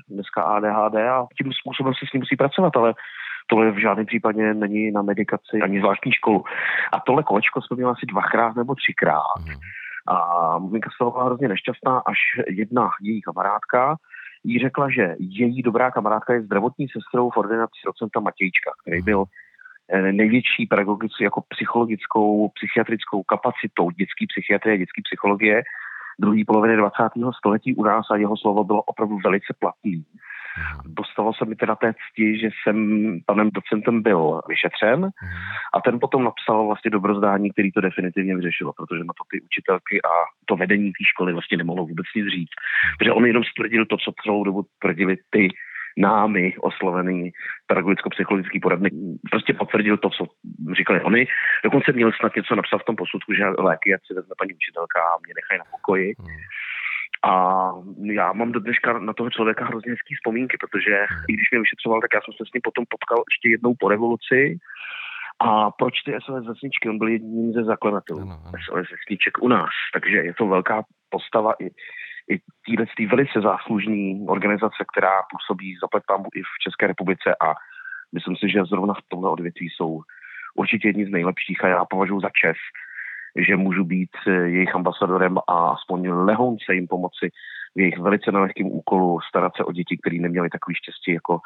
dneska 0.10 0.42
ADHD 0.44 0.96
a 0.96 1.26
tím 1.38 1.54
způsobem 1.54 1.94
se 1.94 2.06
s 2.10 2.14
ním 2.14 2.22
musí 2.22 2.36
pracovat, 2.36 2.78
ale 2.78 2.94
tohle 3.48 3.72
v 3.72 3.82
žádném 3.82 4.06
případě 4.06 4.54
není 4.54 4.92
na 4.92 5.02
medikaci 5.02 5.62
ani 5.64 5.80
zvláštní 5.80 6.12
školu. 6.12 6.44
A 6.94 7.00
tohle 7.00 7.24
kolečko 7.24 7.62
jsme 7.62 7.76
měli 7.76 7.92
asi 7.92 8.06
dvakrát 8.06 8.56
nebo 8.56 8.76
třikrát. 8.76 9.40
Mm. 9.48 9.60
A 10.08 10.60
maminka 10.60 10.90
z 10.96 10.98
toho 10.98 11.12
byla 11.12 11.26
hrozně 11.26 11.48
nešťastná, 11.48 12.02
až 12.06 12.18
jedna 12.48 12.90
její 13.02 13.22
kamarádka 13.22 13.96
jí 14.44 14.60
řekla, 14.60 14.90
že 14.90 15.16
její 15.20 15.62
dobrá 15.62 15.92
kamarádka 15.92 16.34
je 16.34 16.42
zdravotní 16.42 16.88
sestrou 16.88 17.30
v 17.30 17.38
ordinaci 17.38 17.80
docenta 17.86 18.20
Matějčka, 18.20 18.72
který 18.82 19.02
byl 19.02 19.24
eh, 19.90 20.12
největší 20.12 20.66
pedagogickou, 20.70 21.24
jako 21.24 21.42
psychologickou, 21.42 22.50
psychiatrickou 22.50 23.24
kapacitou 23.24 23.90
dětské 23.90 24.26
psychiatrie, 24.30 24.78
dětské 24.78 25.02
psychologie 25.06 25.64
druhé 26.20 26.42
poloviny 26.48 26.78
20. 26.78 26.96
století 27.38 27.76
u 27.76 27.84
nás 27.84 28.06
a 28.12 28.16
jeho 28.16 28.38
slovo 28.38 28.64
bylo 28.64 28.82
opravdu 28.82 29.18
velice 29.24 29.54
platný. 29.60 30.06
Dostalo 30.86 31.34
se 31.34 31.46
mi 31.46 31.56
teda 31.56 31.76
té 31.76 31.94
cti, 31.94 32.40
že 32.40 32.50
jsem 32.64 32.78
panem 33.26 33.50
docentem 33.50 34.02
byl 34.02 34.42
vyšetřen 34.48 35.10
a 35.74 35.82
ten 35.82 36.00
potom 36.00 36.24
napsal 36.24 36.66
vlastně 36.66 36.92
dobrozdání, 36.92 37.52
který 37.52 37.72
to 37.72 37.82
definitivně 37.82 38.36
vyřešilo, 38.36 38.74
protože 38.74 39.04
na 39.04 39.14
to 39.18 39.24
ty 39.32 39.42
učitelky 39.42 40.02
a 40.02 40.14
to 40.46 40.56
vedení 40.56 40.92
té 40.92 41.04
školy 41.14 41.34
vlastně 41.34 41.58
nemohlo 41.58 41.86
vůbec 41.86 42.06
nic 42.16 42.28
říct. 42.28 42.56
Protože 42.98 43.12
on 43.12 43.26
jenom 43.26 43.44
stvrdil 43.44 43.86
to, 43.86 43.98
co 43.98 44.12
celou 44.24 44.44
dobu 44.44 44.66
tvrdili 44.82 45.18
ty 45.30 45.50
námi 45.98 46.56
oslovený 46.60 47.32
pedagogicko-psychologický 47.68 48.60
poradník 48.60 48.94
prostě 49.32 49.54
potvrdil 49.54 49.98
to, 49.98 50.10
co 50.10 50.26
říkali 50.78 51.02
oni. 51.02 51.28
Dokonce 51.64 51.92
měl 51.92 52.12
snad 52.12 52.36
něco 52.36 52.56
napsat 52.56 52.78
v 52.78 52.86
tom 52.86 52.96
posudku, 52.96 53.34
že 53.34 53.46
léky, 53.48 53.94
ať 53.94 54.02
si 54.08 54.14
vezme 54.14 54.36
paní 54.38 54.54
učitelka 54.54 55.00
a 55.00 55.20
mě 55.26 55.34
nechají 55.40 55.58
na 55.60 55.66
pokoji. 55.72 56.14
Hmm. 56.20 56.28
A 57.26 57.72
já 58.04 58.34
mám 58.34 58.52
do 58.52 58.60
dneška 58.60 59.00
na 59.00 59.14
toho 59.14 59.30
člověka 59.30 59.66
hrozně 59.66 59.92
hezký 59.92 60.16
vzpomínky, 60.16 60.58
protože 60.60 61.06
i 61.30 61.34
když 61.34 61.52
mě 61.52 61.60
vyšetřoval, 61.60 62.02
tak 62.02 62.14
já 62.14 62.22
jsem 62.22 62.34
se 62.38 62.44
s 62.50 62.54
ním 62.54 62.62
potom 62.64 62.86
potkal 62.90 63.24
ještě 63.32 63.50
jednou 63.50 63.74
po 63.80 63.90
revoluci. 63.90 64.58
A 65.40 65.72
proč 65.72 65.94
ty 66.06 66.12
SOS 66.26 66.48
vesničky? 66.48 66.90
On 66.90 66.98
byl 66.98 67.08
jedním 67.08 67.54
ze 67.54 67.64
zakladatelů 67.64 68.22
SOS 68.66 68.88
vesniček 68.92 69.34
u 69.42 69.48
nás. 69.48 69.74
Takže 69.94 70.18
je 70.18 70.34
to 70.34 70.48
velká 70.48 70.84
postava 71.10 71.54
i, 71.60 71.66
i 72.34 72.40
týhle 72.66 72.86
tý 72.98 73.06
velice 73.06 73.42
záslužný 73.42 74.26
organizace, 74.28 74.82
která 74.92 75.16
působí 75.32 75.76
za 75.82 75.88
pambu 76.08 76.30
i 76.36 76.42
v 76.42 76.54
České 76.64 76.88
republice 76.88 77.36
a 77.46 77.48
myslím 78.14 78.36
si, 78.36 78.50
že 78.50 78.70
zrovna 78.70 78.94
v 78.94 79.08
tomhle 79.10 79.30
odvětví 79.32 79.68
jsou 79.70 80.02
určitě 80.56 80.88
jedni 80.88 81.06
z 81.06 81.10
nejlepších 81.10 81.64
a 81.64 81.68
já 81.68 81.86
považuji 81.86 82.20
za 82.20 82.30
čest, 82.42 82.74
že 83.36 83.56
můžu 83.56 83.84
být 83.84 84.10
eh, 84.28 84.32
jejich 84.32 84.76
ambasadorem 84.76 85.38
a 85.48 85.70
aspoň 85.70 86.10
lehounce 86.10 86.74
jim 86.74 86.88
pomoci 86.88 87.30
v 87.76 87.80
jejich 87.80 88.00
velice 88.00 88.32
nelehkým 88.32 88.68
úkolu 88.68 89.20
starat 89.22 89.52
se 89.58 89.64
o 89.64 89.72
děti, 89.72 89.98
které 89.98 90.18
neměly 90.18 90.50
takový 90.50 90.76
štěstí, 90.76 91.12
jako, 91.14 91.40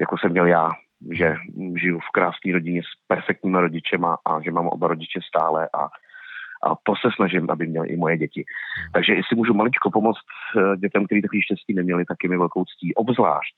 jako 0.00 0.18
jsem 0.18 0.30
měl 0.30 0.46
já, 0.46 0.70
že 1.10 1.36
žiju 1.80 1.98
v 1.98 2.12
krásné 2.12 2.52
rodině 2.52 2.82
s 2.82 3.06
perfektníma 3.06 3.60
rodičema 3.60 4.18
a 4.26 4.40
že 4.40 4.50
mám 4.50 4.68
oba 4.68 4.88
rodiče 4.88 5.20
stále 5.28 5.68
a, 5.74 5.84
a 6.64 6.74
to 6.82 6.92
se 6.96 7.08
snažím, 7.16 7.50
aby 7.50 7.66
měly 7.66 7.88
i 7.88 7.96
moje 7.96 8.18
děti. 8.18 8.44
Takže 8.92 9.14
jestli 9.14 9.36
můžu 9.36 9.54
maličko 9.54 9.90
pomoct 9.90 10.18
eh, 10.56 10.76
dětem, 10.76 11.06
kteří 11.06 11.22
takový 11.22 11.42
štěstí 11.42 11.74
neměli, 11.74 12.04
tak 12.04 12.16
je 12.22 12.30
mi 12.30 12.38
velkou 12.38 12.64
ctí. 12.64 12.94
Obzvlášť, 12.94 13.54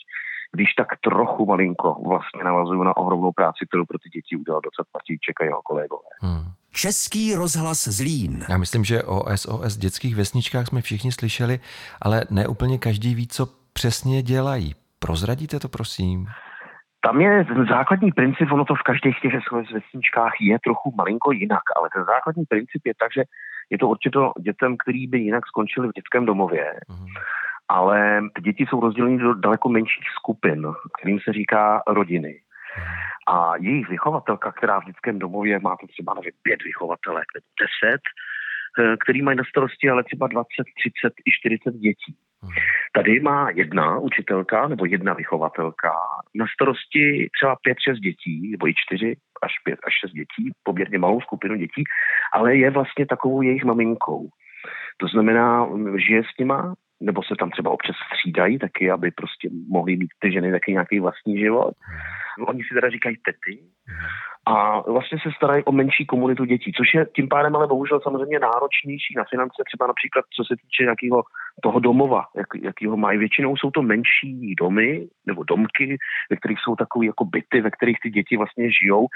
když 0.53 0.75
tak 0.75 0.89
trochu 1.01 1.47
malinko 1.47 1.97
vlastně 2.07 2.45
navazuju 2.45 2.83
na 2.83 2.97
ohromnou 2.97 3.33
práci, 3.33 3.67
kterou 3.69 3.85
pro 3.85 3.99
ty 3.99 4.09
děti 4.09 4.37
udělal 4.37 4.61
docela 4.61 4.87
Martíček 4.95 5.41
a 5.41 5.45
jeho 5.45 5.63
kolegové. 5.63 6.11
Hmm. 6.21 6.45
Český 6.75 7.35
rozhlas 7.35 7.89
Zlín. 7.89 8.45
Já 8.49 8.59
myslím, 8.59 8.85
že 8.85 9.03
o 9.03 9.37
SOS 9.37 9.77
dětských 9.77 10.17
vesničkách 10.17 10.67
jsme 10.67 10.81
všichni 10.81 11.13
slyšeli, 11.13 11.59
ale 12.03 12.23
ne 12.31 12.49
úplně 12.49 12.79
každý 12.79 13.15
ví, 13.15 13.27
co 13.29 13.47
přesně 13.73 14.23
dělají. 14.23 14.75
Prozradíte 14.99 15.61
to, 15.61 15.69
prosím? 15.69 16.27
Tam 17.01 17.21
je 17.21 17.45
ten 17.45 17.67
základní 17.67 18.13
princip, 18.13 18.53
ono 18.53 18.65
to 18.65 18.75
v 18.75 18.83
každých 18.83 19.21
těch 19.21 19.33
SOS 19.33 19.73
vesničkách 19.73 20.33
je 20.41 20.59
trochu 20.65 20.95
malinko 20.97 21.33
jinak, 21.33 21.63
ale 21.77 21.89
ten 21.95 22.05
základní 22.05 22.45
princip 22.45 22.87
je 22.87 22.93
tak, 22.99 23.13
že 23.17 23.23
je 23.71 23.79
to 23.79 23.89
určitě 23.89 24.19
dětem, 24.41 24.77
který 24.77 25.07
by 25.07 25.19
jinak 25.19 25.47
skončili 25.47 25.89
v 25.89 25.97
dětském 25.97 26.27
domově. 26.27 26.73
Mm. 26.89 27.07
Ale 27.69 28.21
ty 28.35 28.43
děti 28.43 28.67
jsou 28.69 28.81
rozděleny 28.81 29.19
do 29.19 29.35
daleko 29.35 29.69
menších 29.69 30.09
skupin, 30.19 30.67
kterým 30.99 31.19
se 31.25 31.33
říká 31.33 31.83
rodiny. 31.87 32.41
A 33.29 33.57
jejich 33.57 33.89
vychovatelka, 33.89 34.53
která 34.53 34.81
v 34.81 34.85
dětském 34.85 35.19
domově 35.19 35.59
má 35.59 35.77
to 35.77 35.87
třeba 35.87 36.15
nevím, 36.15 36.33
pět 36.43 36.63
vychovatelek 36.63 37.25
nebo 37.35 37.47
deset, 37.61 38.03
eh, 38.79 38.97
který 38.97 39.23
mají 39.23 39.37
na 39.37 39.45
starosti 39.49 39.91
ale 39.91 40.05
třeba 40.05 40.27
20, 40.27 40.65
30 40.79 41.13
i 41.25 41.31
40 41.31 41.75
dětí. 41.75 42.17
Tady 42.93 43.21
má 43.21 43.51
jedna 43.51 43.99
učitelka 43.99 44.69
nebo 44.69 44.87
jedna 44.87 45.15
vychovatelka 45.15 45.93
na 46.35 46.47
starosti 46.55 47.29
třeba 47.39 47.57
pět, 47.63 47.79
šest 47.79 47.99
dětí, 47.99 48.51
nebo 48.51 48.69
i 48.69 48.75
čtyři 48.77 49.17
až 49.43 49.53
pět 49.65 49.79
až 49.87 49.93
šest 50.01 50.13
dětí, 50.13 50.53
poměrně 50.63 50.99
malou 50.99 51.21
skupinu 51.21 51.57
dětí, 51.57 51.85
ale 52.33 52.57
je 52.57 52.71
vlastně 52.71 53.07
takovou 53.07 53.43
jejich 53.43 53.65
maminkou. 53.65 54.29
To 54.97 55.07
znamená, 55.09 55.69
žije 55.97 56.23
s 56.23 56.39
nima, 56.39 56.75
nebo 57.05 57.23
se 57.23 57.35
tam 57.39 57.51
třeba 57.51 57.71
občas 57.71 57.97
střídají 58.07 58.59
taky, 58.59 58.91
aby 58.91 59.11
prostě 59.11 59.49
mohly 59.69 59.97
mít 59.97 60.11
ty 60.19 60.33
ženy 60.33 60.53
taky 60.53 60.73
nějaký 60.73 61.01
vlastní 61.01 61.39
život. 61.39 61.75
Oni 62.49 62.63
si 62.63 62.75
teda 62.75 62.91
říkají 62.91 63.17
tety 63.17 63.59
a 64.47 64.81
vlastně 64.91 65.19
se 65.23 65.31
starají 65.37 65.65
o 65.65 65.73
menší 65.73 66.07
komunitu 66.07 66.45
dětí, 66.45 66.73
což 66.77 66.95
je 66.95 67.07
tím 67.17 67.29
pádem 67.29 67.57
ale 67.57 67.67
bohužel 67.67 68.01
samozřejmě 68.01 68.39
náročnější 68.39 69.15
na 69.17 69.25
finance, 69.31 69.63
třeba 69.67 69.87
například 69.87 70.25
co 70.37 70.45
se 70.45 70.55
týče 70.63 70.83
nějakého 70.83 71.23
toho 71.63 71.81
domova, 71.81 72.25
jak, 72.37 72.47
jaký 72.63 72.87
ho 72.87 72.97
mají. 72.97 73.19
Většinou 73.19 73.57
jsou 73.57 73.71
to 73.71 73.83
menší 73.83 74.55
domy 74.61 75.07
nebo 75.27 75.45
domky, 75.45 75.97
ve 76.31 76.37
kterých 76.37 76.59
jsou 76.61 76.77
takové 76.77 77.07
jako 77.07 77.25
byty, 77.25 77.61
ve 77.61 77.71
kterých 77.71 77.97
ty 78.03 78.11
děti 78.11 78.37
vlastně 78.37 78.73
žijou 78.73 79.07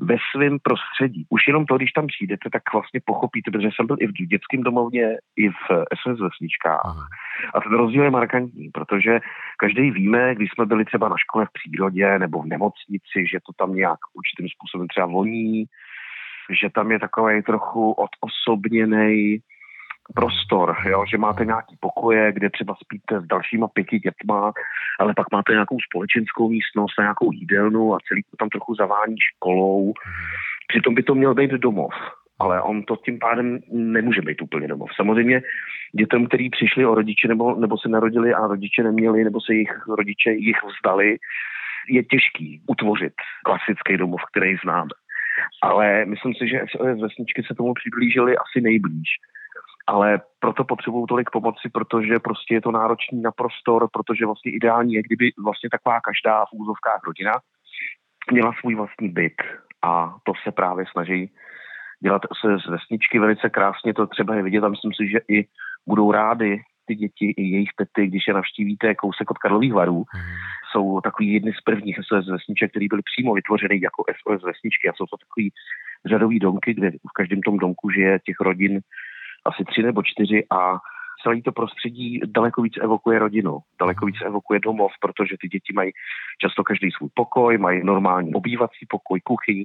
ve 0.00 0.16
svém 0.32 0.58
prostředí. 0.62 1.26
Už 1.28 1.46
jenom 1.46 1.66
to, 1.66 1.76
když 1.76 1.92
tam 1.92 2.06
přijdete, 2.06 2.50
tak 2.52 2.62
vlastně 2.72 3.00
pochopíte, 3.04 3.50
protože 3.50 3.68
jsem 3.74 3.86
byl 3.86 3.96
i 4.00 4.06
v 4.06 4.12
dětském 4.12 4.62
domovně, 4.62 5.16
i 5.36 5.48
v 5.48 5.66
SS 5.94 6.20
vesničkách. 6.20 7.08
A 7.54 7.60
ten 7.60 7.72
rozdíl 7.72 8.04
je 8.04 8.10
markantní, 8.10 8.70
protože 8.70 9.20
každý 9.58 9.90
víme, 9.90 10.34
když 10.34 10.50
jsme 10.50 10.66
byli 10.66 10.84
třeba 10.84 11.08
na 11.08 11.16
škole 11.16 11.46
v 11.46 11.52
přírodě 11.52 12.18
nebo 12.18 12.42
v 12.42 12.46
nemocnici, 12.46 13.26
že 13.30 13.38
to 13.46 13.52
tam 13.56 13.74
nějak 13.74 13.98
určitým 14.14 14.48
způsobem 14.48 14.88
třeba 14.88 15.06
voní, 15.06 15.64
že 16.60 16.70
tam 16.70 16.90
je 16.92 16.98
takový 16.98 17.42
trochu 17.42 17.92
odosobněný 17.92 19.38
prostor, 20.14 20.76
jo? 20.88 21.04
že 21.10 21.18
máte 21.18 21.44
nějaký 21.44 21.76
pokoje, 21.80 22.32
kde 22.32 22.50
třeba 22.50 22.74
spíte 22.74 23.20
s 23.20 23.26
dalšíma 23.26 23.68
pěti 23.68 23.98
dětma, 23.98 24.52
ale 25.00 25.14
pak 25.16 25.26
máte 25.32 25.52
nějakou 25.52 25.76
společenskou 25.80 26.48
místnost 26.48 26.98
a 26.98 27.02
nějakou 27.02 27.32
jídelnu 27.32 27.94
a 27.94 27.98
celý 28.08 28.22
to 28.22 28.36
tam 28.36 28.48
trochu 28.48 28.74
zavání 28.74 29.16
školou. 29.18 29.92
Přitom 30.68 30.94
by 30.94 31.02
to 31.02 31.14
měl 31.14 31.34
být 31.34 31.50
domov, 31.50 31.94
ale 32.38 32.62
on 32.62 32.82
to 32.82 32.96
tím 32.96 33.18
pádem 33.18 33.58
nemůže 33.72 34.22
být 34.22 34.42
úplně 34.42 34.68
domov. 34.68 34.88
Samozřejmě 34.96 35.42
dětem, 35.92 36.26
který 36.26 36.50
přišli 36.50 36.86
o 36.86 36.94
rodiče 36.94 37.28
nebo, 37.28 37.54
nebo 37.54 37.78
se 37.78 37.88
narodili 37.88 38.34
a 38.34 38.46
rodiče 38.46 38.82
neměli, 38.82 39.24
nebo 39.24 39.40
se 39.40 39.54
jejich 39.54 39.86
rodiče 39.88 40.30
jich 40.30 40.56
vzdali, 40.64 41.16
je 41.88 42.04
těžký 42.04 42.60
utvořit 42.66 43.12
klasický 43.44 43.96
domov, 43.96 44.20
který 44.32 44.56
známe. 44.64 44.90
Ale 45.62 46.04
myslím 46.04 46.34
si, 46.34 46.48
že 46.48 46.60
z 46.96 47.00
vesničky 47.00 47.42
se 47.42 47.54
tomu 47.54 47.74
přiblížili 47.74 48.36
asi 48.36 48.60
nejblíž 48.60 49.08
ale 49.88 50.20
proto 50.40 50.64
potřebují 50.64 51.06
tolik 51.08 51.30
pomoci, 51.30 51.68
protože 51.72 52.18
prostě 52.18 52.54
je 52.54 52.60
to 52.60 52.70
náročný 52.70 53.22
na 53.22 53.32
prostor, 53.32 53.88
protože 53.92 54.26
vlastně 54.26 54.52
ideální 54.52 54.92
je, 54.94 55.02
kdyby 55.02 55.30
vlastně 55.44 55.70
taková 55.70 56.00
každá 56.00 56.44
v 56.44 56.52
úzovkách 56.52 57.00
rodina 57.06 57.32
měla 58.32 58.52
svůj 58.60 58.74
vlastní 58.74 59.08
byt 59.08 59.42
a 59.82 60.14
to 60.22 60.32
se 60.44 60.52
právě 60.52 60.84
snaží 60.92 61.30
dělat 62.02 62.22
se 62.40 62.58
z 62.58 62.70
vesničky 62.70 63.18
velice 63.18 63.50
krásně, 63.50 63.94
to 63.94 64.06
třeba 64.06 64.34
je 64.34 64.42
vidět 64.42 64.64
a 64.64 64.68
myslím 64.68 64.92
si, 64.92 65.08
že 65.08 65.18
i 65.28 65.46
budou 65.86 66.12
rády 66.12 66.60
ty 66.86 66.94
děti 66.94 67.34
i 67.36 67.42
jejich 67.42 67.70
tety, 67.76 68.06
když 68.06 68.28
je 68.28 68.34
navštívíte 68.34 68.94
kousek 68.94 69.30
od 69.30 69.38
Karlových 69.38 69.72
varů, 69.72 69.98
mm. 69.98 70.20
jsou 70.72 71.00
takový 71.00 71.32
jedny 71.32 71.52
z 71.52 71.60
prvních 71.60 71.96
SOS 72.06 72.28
vesniček, 72.28 72.70
které 72.70 72.86
byly 72.90 73.02
přímo 73.02 73.34
vytvořeny 73.34 73.80
jako 73.82 74.04
SOS 74.20 74.42
vesničky 74.44 74.88
a 74.88 74.92
jsou 74.92 75.06
to 75.06 75.16
takový 75.16 75.52
řadový 76.06 76.38
domky, 76.38 76.74
kde 76.74 76.90
v 76.90 77.12
každém 77.14 77.40
tom 77.40 77.58
domku 77.58 77.90
žije 77.90 78.18
těch 78.24 78.40
rodin 78.40 78.80
asi 79.48 79.64
tři 79.64 79.82
nebo 79.82 80.02
čtyři 80.02 80.46
a 80.50 80.78
celý 81.22 81.42
to 81.42 81.52
prostředí 81.52 82.20
daleko 82.26 82.62
víc 82.62 82.74
evokuje 82.80 83.18
rodinu, 83.18 83.58
daleko 83.80 84.06
víc 84.06 84.16
evokuje 84.26 84.60
domov, 84.60 84.92
protože 85.00 85.36
ty 85.40 85.48
děti 85.48 85.72
mají 85.74 85.90
často 86.40 86.64
každý 86.64 86.90
svůj 86.90 87.08
pokoj, 87.14 87.58
mají 87.58 87.84
normální 87.84 88.34
obývací 88.34 88.86
pokoj, 88.88 89.20
kuchyň, 89.20 89.64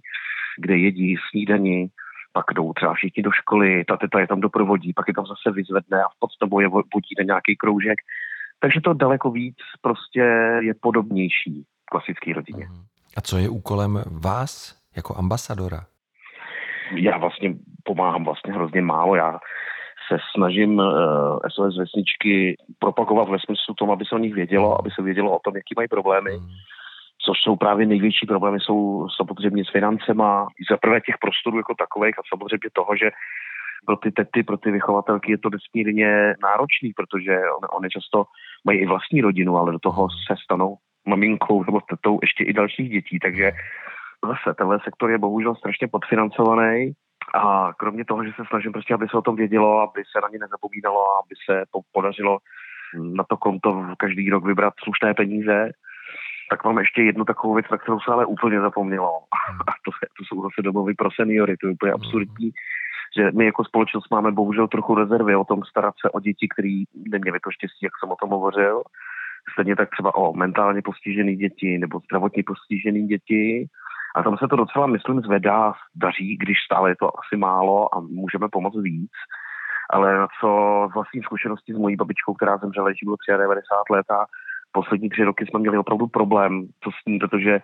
kde 0.57 0.77
jedí 0.77 1.15
snídaní, 1.29 1.87
pak 2.33 2.45
jdou 2.53 2.73
třeba 2.73 2.93
všichni 2.93 3.23
do 3.23 3.31
školy, 3.31 3.85
ta 3.85 3.97
teta 3.97 4.19
je 4.19 4.27
tam 4.27 4.41
doprovodí, 4.41 4.93
pak 4.93 5.07
je 5.07 5.13
tam 5.13 5.25
zase 5.25 5.55
vyzvedne 5.55 6.03
a 6.03 6.09
v 6.09 6.19
podstatě 6.19 6.61
je 6.61 6.67
vodí 6.67 7.13
na 7.19 7.23
nějaký 7.23 7.55
kroužek. 7.55 7.99
Takže 8.59 8.81
to 8.81 8.93
daleko 8.93 9.31
víc 9.31 9.57
prostě 9.81 10.19
je 10.61 10.73
podobnější 10.81 11.65
klasické 11.85 12.33
rodině. 12.33 12.65
Mhm. 12.65 12.83
A 13.17 13.21
co 13.21 13.37
je 13.37 13.49
úkolem 13.49 14.03
vás 14.23 14.75
jako 14.95 15.15
ambasadora? 15.17 15.85
Já 16.95 17.17
vlastně 17.17 17.55
pomáhám 17.83 18.23
vlastně 18.23 18.53
hrozně 18.53 18.81
málo. 18.81 19.15
Já 19.15 19.39
se 20.07 20.17
snažím 20.35 20.77
uh, 20.77 20.85
eh, 20.85 21.49
SOS 21.49 21.77
vesničky 21.77 22.55
propagovat 22.79 23.29
ve 23.29 23.39
smyslu 23.39 23.73
tom, 23.73 23.91
aby 23.91 24.05
se 24.05 24.15
o 24.15 24.17
nich 24.17 24.33
vědělo, 24.33 24.79
aby 24.79 24.89
se 24.95 25.01
vědělo 25.01 25.37
o 25.37 25.39
tom, 25.43 25.55
jaký 25.55 25.73
mají 25.75 25.87
problémy. 25.87 26.31
Hmm. 26.31 26.49
Což 27.25 27.37
jsou 27.43 27.55
právě 27.55 27.85
největší 27.85 28.25
problémy, 28.27 28.59
jsou 28.59 29.07
samozřejmě 29.15 29.65
s 29.65 29.71
financema, 29.71 30.47
za 30.71 30.77
prvé 30.77 31.01
těch 31.01 31.15
prostorů 31.21 31.57
jako 31.57 31.73
takových 31.77 32.19
a 32.19 32.27
samozřejmě 32.33 32.69
toho, 32.73 32.95
že 32.95 33.09
pro 33.85 33.95
ty 33.97 34.11
tety, 34.11 34.43
pro 34.43 34.57
ty 34.57 34.71
vychovatelky 34.71 35.31
je 35.31 35.37
to 35.37 35.49
nesmírně 35.49 36.35
náročný, 36.43 36.93
protože 36.95 37.39
oni 37.77 37.89
často 37.89 38.25
mají 38.65 38.79
i 38.79 38.85
vlastní 38.85 39.21
rodinu, 39.21 39.57
ale 39.57 39.71
do 39.71 39.79
toho 39.79 40.01
hmm. 40.01 40.17
se 40.27 40.35
stanou 40.43 40.75
maminkou 41.07 41.63
nebo 41.63 41.81
tetou 41.81 42.19
ještě 42.21 42.43
i 42.43 42.53
dalších 42.53 42.89
dětí, 42.89 43.19
takže 43.19 43.51
zase 44.27 44.55
tenhle 44.57 44.79
sektor 44.83 45.11
je 45.11 45.17
bohužel 45.17 45.55
strašně 45.55 45.87
podfinancovaný 45.87 46.93
a 47.33 47.73
kromě 47.77 48.05
toho, 48.05 48.23
že 48.23 48.31
se 48.35 48.43
snažím 48.49 48.71
prostě, 48.71 48.93
aby 48.93 49.07
se 49.07 49.17
o 49.17 49.21
tom 49.21 49.35
vědělo, 49.35 49.81
aby 49.81 50.03
se 50.11 50.21
na 50.21 50.29
ně 50.29 50.39
nezapomínalo, 50.39 51.05
aby 51.25 51.35
se 51.45 51.63
podařilo 51.91 52.37
na 52.99 53.23
to 53.23 53.37
konto 53.37 53.85
každý 53.97 54.29
rok 54.29 54.45
vybrat 54.45 54.73
slušné 54.83 55.13
peníze, 55.13 55.71
tak 56.49 56.63
mám 56.63 56.77
ještě 56.77 57.03
jednu 57.03 57.25
takovou 57.25 57.53
věc, 57.53 57.65
na 57.71 57.77
kterou 57.77 57.99
se 57.99 58.11
ale 58.11 58.25
úplně 58.25 58.61
zapomnělo. 58.61 59.09
A 59.67 59.71
to, 59.85 59.91
to 60.17 60.23
jsou 60.25 60.41
zase 60.41 60.61
domovy 60.61 60.93
pro 60.93 61.09
seniory. 61.11 61.57
To 61.57 61.67
je 61.67 61.73
úplně 61.73 61.91
absurdní, 61.91 62.51
že 63.17 63.31
my 63.31 63.45
jako 63.45 63.63
společnost 63.63 64.11
máme 64.11 64.31
bohužel 64.31 64.67
trochu 64.67 64.95
rezervy 64.95 65.35
o 65.35 65.43
tom 65.43 65.63
starat 65.63 65.93
se 66.05 66.09
o 66.09 66.19
děti, 66.19 66.47
který 66.53 66.83
neměli 67.11 67.39
to 67.39 67.51
štěstí, 67.51 67.79
jak 67.83 67.93
jsem 67.99 68.11
o 68.11 68.15
tom 68.15 68.29
hovořil. 68.29 68.83
Stejně 69.53 69.75
tak 69.75 69.89
třeba 69.89 70.15
o 70.15 70.33
mentálně 70.33 70.81
postižené 70.81 71.35
děti 71.35 71.77
nebo 71.77 71.99
zdravotně 71.99 72.43
postižené 72.47 73.01
děti 73.01 73.67
a 74.15 74.23
tam 74.23 74.37
se 74.37 74.47
to 74.47 74.55
docela, 74.55 74.87
myslím, 74.87 75.21
zvedá, 75.21 75.73
daří, 75.95 76.37
když 76.37 76.57
stále 76.65 76.91
je 76.91 76.95
to 76.99 77.19
asi 77.19 77.37
málo 77.37 77.95
a 77.95 77.99
můžeme 77.99 78.47
pomoct 78.51 78.81
víc. 78.81 79.11
Ale 79.89 80.27
co 80.39 80.47
z 80.91 80.93
vlastní 80.93 81.21
zkušenosti 81.21 81.73
s 81.73 81.77
mojí 81.77 81.95
babičkou, 81.95 82.33
která 82.33 82.57
zemřela, 82.57 82.89
když 82.89 83.03
bylo 83.03 83.17
93 83.37 83.93
let 83.93 84.11
a 84.11 84.25
poslední 84.71 85.09
tři 85.09 85.23
roky 85.23 85.45
jsme 85.45 85.59
měli 85.59 85.77
opravdu 85.77 86.07
problém, 86.07 86.67
co 86.83 86.91
s 86.91 87.05
ní, 87.07 87.19
protože 87.19 87.61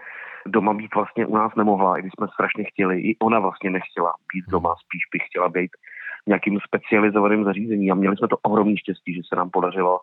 doma 0.48 0.74
být 0.74 0.96
vlastně 0.96 1.26
u 1.26 1.36
nás 1.36 1.56
nemohla, 1.56 1.98
i 1.98 2.02
když 2.02 2.14
jsme 2.18 2.28
strašně 2.34 2.64
chtěli. 2.64 3.02
I 3.02 3.18
ona 3.22 3.40
vlastně 3.40 3.70
nechtěla 3.70 4.14
být 4.34 4.46
doma, 4.52 4.76
spíš 4.86 5.02
bych 5.14 5.22
chtěla 5.26 5.50
být 5.50 5.72
nějakým 6.28 6.60
specializovaným 6.68 7.44
zařízení. 7.44 7.92
A 7.92 7.96
měli 7.96 8.18
jsme 8.18 8.28
to 8.28 8.38
ohromný 8.38 8.78
štěstí, 8.78 9.14
že 9.14 9.22
se 9.30 9.36
nám 9.36 9.50
podařilo, 9.50 10.00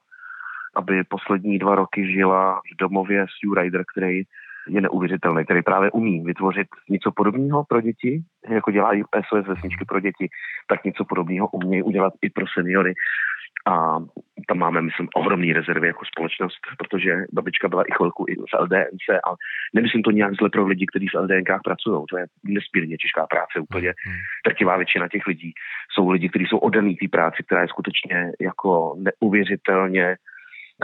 aby 0.77 1.05
poslední 1.05 1.59
dva 1.59 1.75
roky 1.75 2.13
žila 2.13 2.61
v 2.73 2.77
domově 2.77 3.27
Sue 3.39 3.63
Rider, 3.63 3.85
který 3.97 4.23
je 4.69 4.81
neuvěřitelný, 4.81 5.45
který 5.45 5.63
právě 5.63 5.91
umí 5.91 6.25
vytvořit 6.25 6.69
něco 6.91 7.13
podobného 7.13 7.65
pro 7.69 7.81
děti, 7.81 8.23
jako 8.49 8.71
dělají 8.71 9.03
SOS 9.29 9.47
vesničky 9.47 9.85
pro 9.85 10.01
děti, 10.01 10.29
tak 10.69 10.85
něco 10.85 11.05
podobného 11.05 11.49
umí 11.49 11.83
udělat 11.83 12.13
i 12.23 12.31
pro 12.31 12.45
seniory. 12.55 12.95
A 13.69 13.99
tam 14.49 14.59
máme, 14.59 14.83
myslím, 14.83 15.09
ohromný 15.15 15.53
rezervy 15.53 15.87
jako 15.87 16.05
společnost, 16.05 16.59
protože 16.79 17.17
babička 17.33 17.69
byla 17.69 17.83
i 17.83 17.93
chvilku 17.97 18.25
i 18.29 18.35
v 18.35 18.61
LDNC 18.61 19.07
a 19.29 19.35
nemyslím 19.75 20.03
to 20.03 20.11
nějak 20.11 20.35
zle 20.35 20.51
pro 20.51 20.67
lidi, 20.67 20.87
kteří 20.87 21.09
v 21.09 21.15
LDNkách 21.15 21.61
pracují. 21.65 22.05
To 22.11 22.19
je 22.19 22.27
nesmírně 22.45 22.97
těžká 22.97 23.27
práce 23.27 23.61
úplně. 23.61 23.95
Drtivá 24.47 24.77
většina 24.77 25.09
těch 25.09 25.27
lidí 25.27 25.53
jsou 25.93 26.11
lidi, 26.11 26.29
kteří 26.29 26.47
jsou 26.47 26.59
oddaný 26.59 26.97
té 26.97 27.09
práci, 27.09 27.43
která 27.47 27.63
je 27.63 27.69
skutečně 27.69 28.33
jako 28.41 28.97
neuvěřitelně 28.99 30.17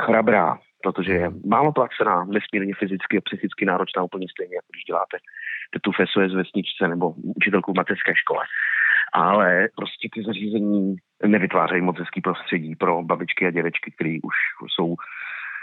chrabrá 0.00 0.58
protože 0.82 1.12
je 1.12 1.30
málo 1.46 1.72
placená, 1.72 2.24
nesmírně 2.24 2.74
fyzicky 2.74 3.18
a 3.18 3.24
psychicky 3.24 3.64
náročná 3.64 4.02
úplně 4.02 4.26
stejně, 4.30 4.54
jako 4.54 4.66
když 4.72 4.84
děláte 4.84 5.16
tu 5.80 5.92
FSOS 5.92 6.34
vesničce 6.34 6.88
nebo 6.88 7.14
učitelku 7.36 7.72
v 7.72 7.76
mateřské 7.76 8.12
škole. 8.16 8.44
Ale 9.12 9.68
prostě 9.76 10.08
ty 10.14 10.22
zařízení 10.22 10.96
nevytvářejí 11.26 11.82
moc 11.82 11.98
hezký 11.98 12.20
prostředí 12.20 12.76
pro 12.76 13.02
babičky 13.02 13.46
a 13.46 13.50
dědečky, 13.50 13.90
které 13.90 14.16
už 14.22 14.36
jsou 14.74 14.94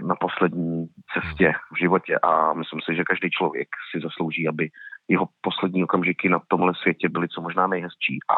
na 0.08 0.16
poslední 0.16 0.88
cestě 1.14 1.54
v 1.74 1.80
životě 1.80 2.20
a 2.24 2.54
myslím 2.54 2.80
si, 2.82 2.96
že 2.96 3.04
každý 3.04 3.30
člověk 3.30 3.68
si 3.92 4.02
zaslouží, 4.02 4.48
aby 4.48 4.70
jeho 5.08 5.28
poslední 5.42 5.84
okamžiky 5.84 6.30
na 6.30 6.40
tomhle 6.48 6.74
světě 6.82 7.10
byly 7.10 7.28
co 7.28 7.42
možná 7.42 7.68
nejhezčí 7.68 8.20
a 8.30 8.36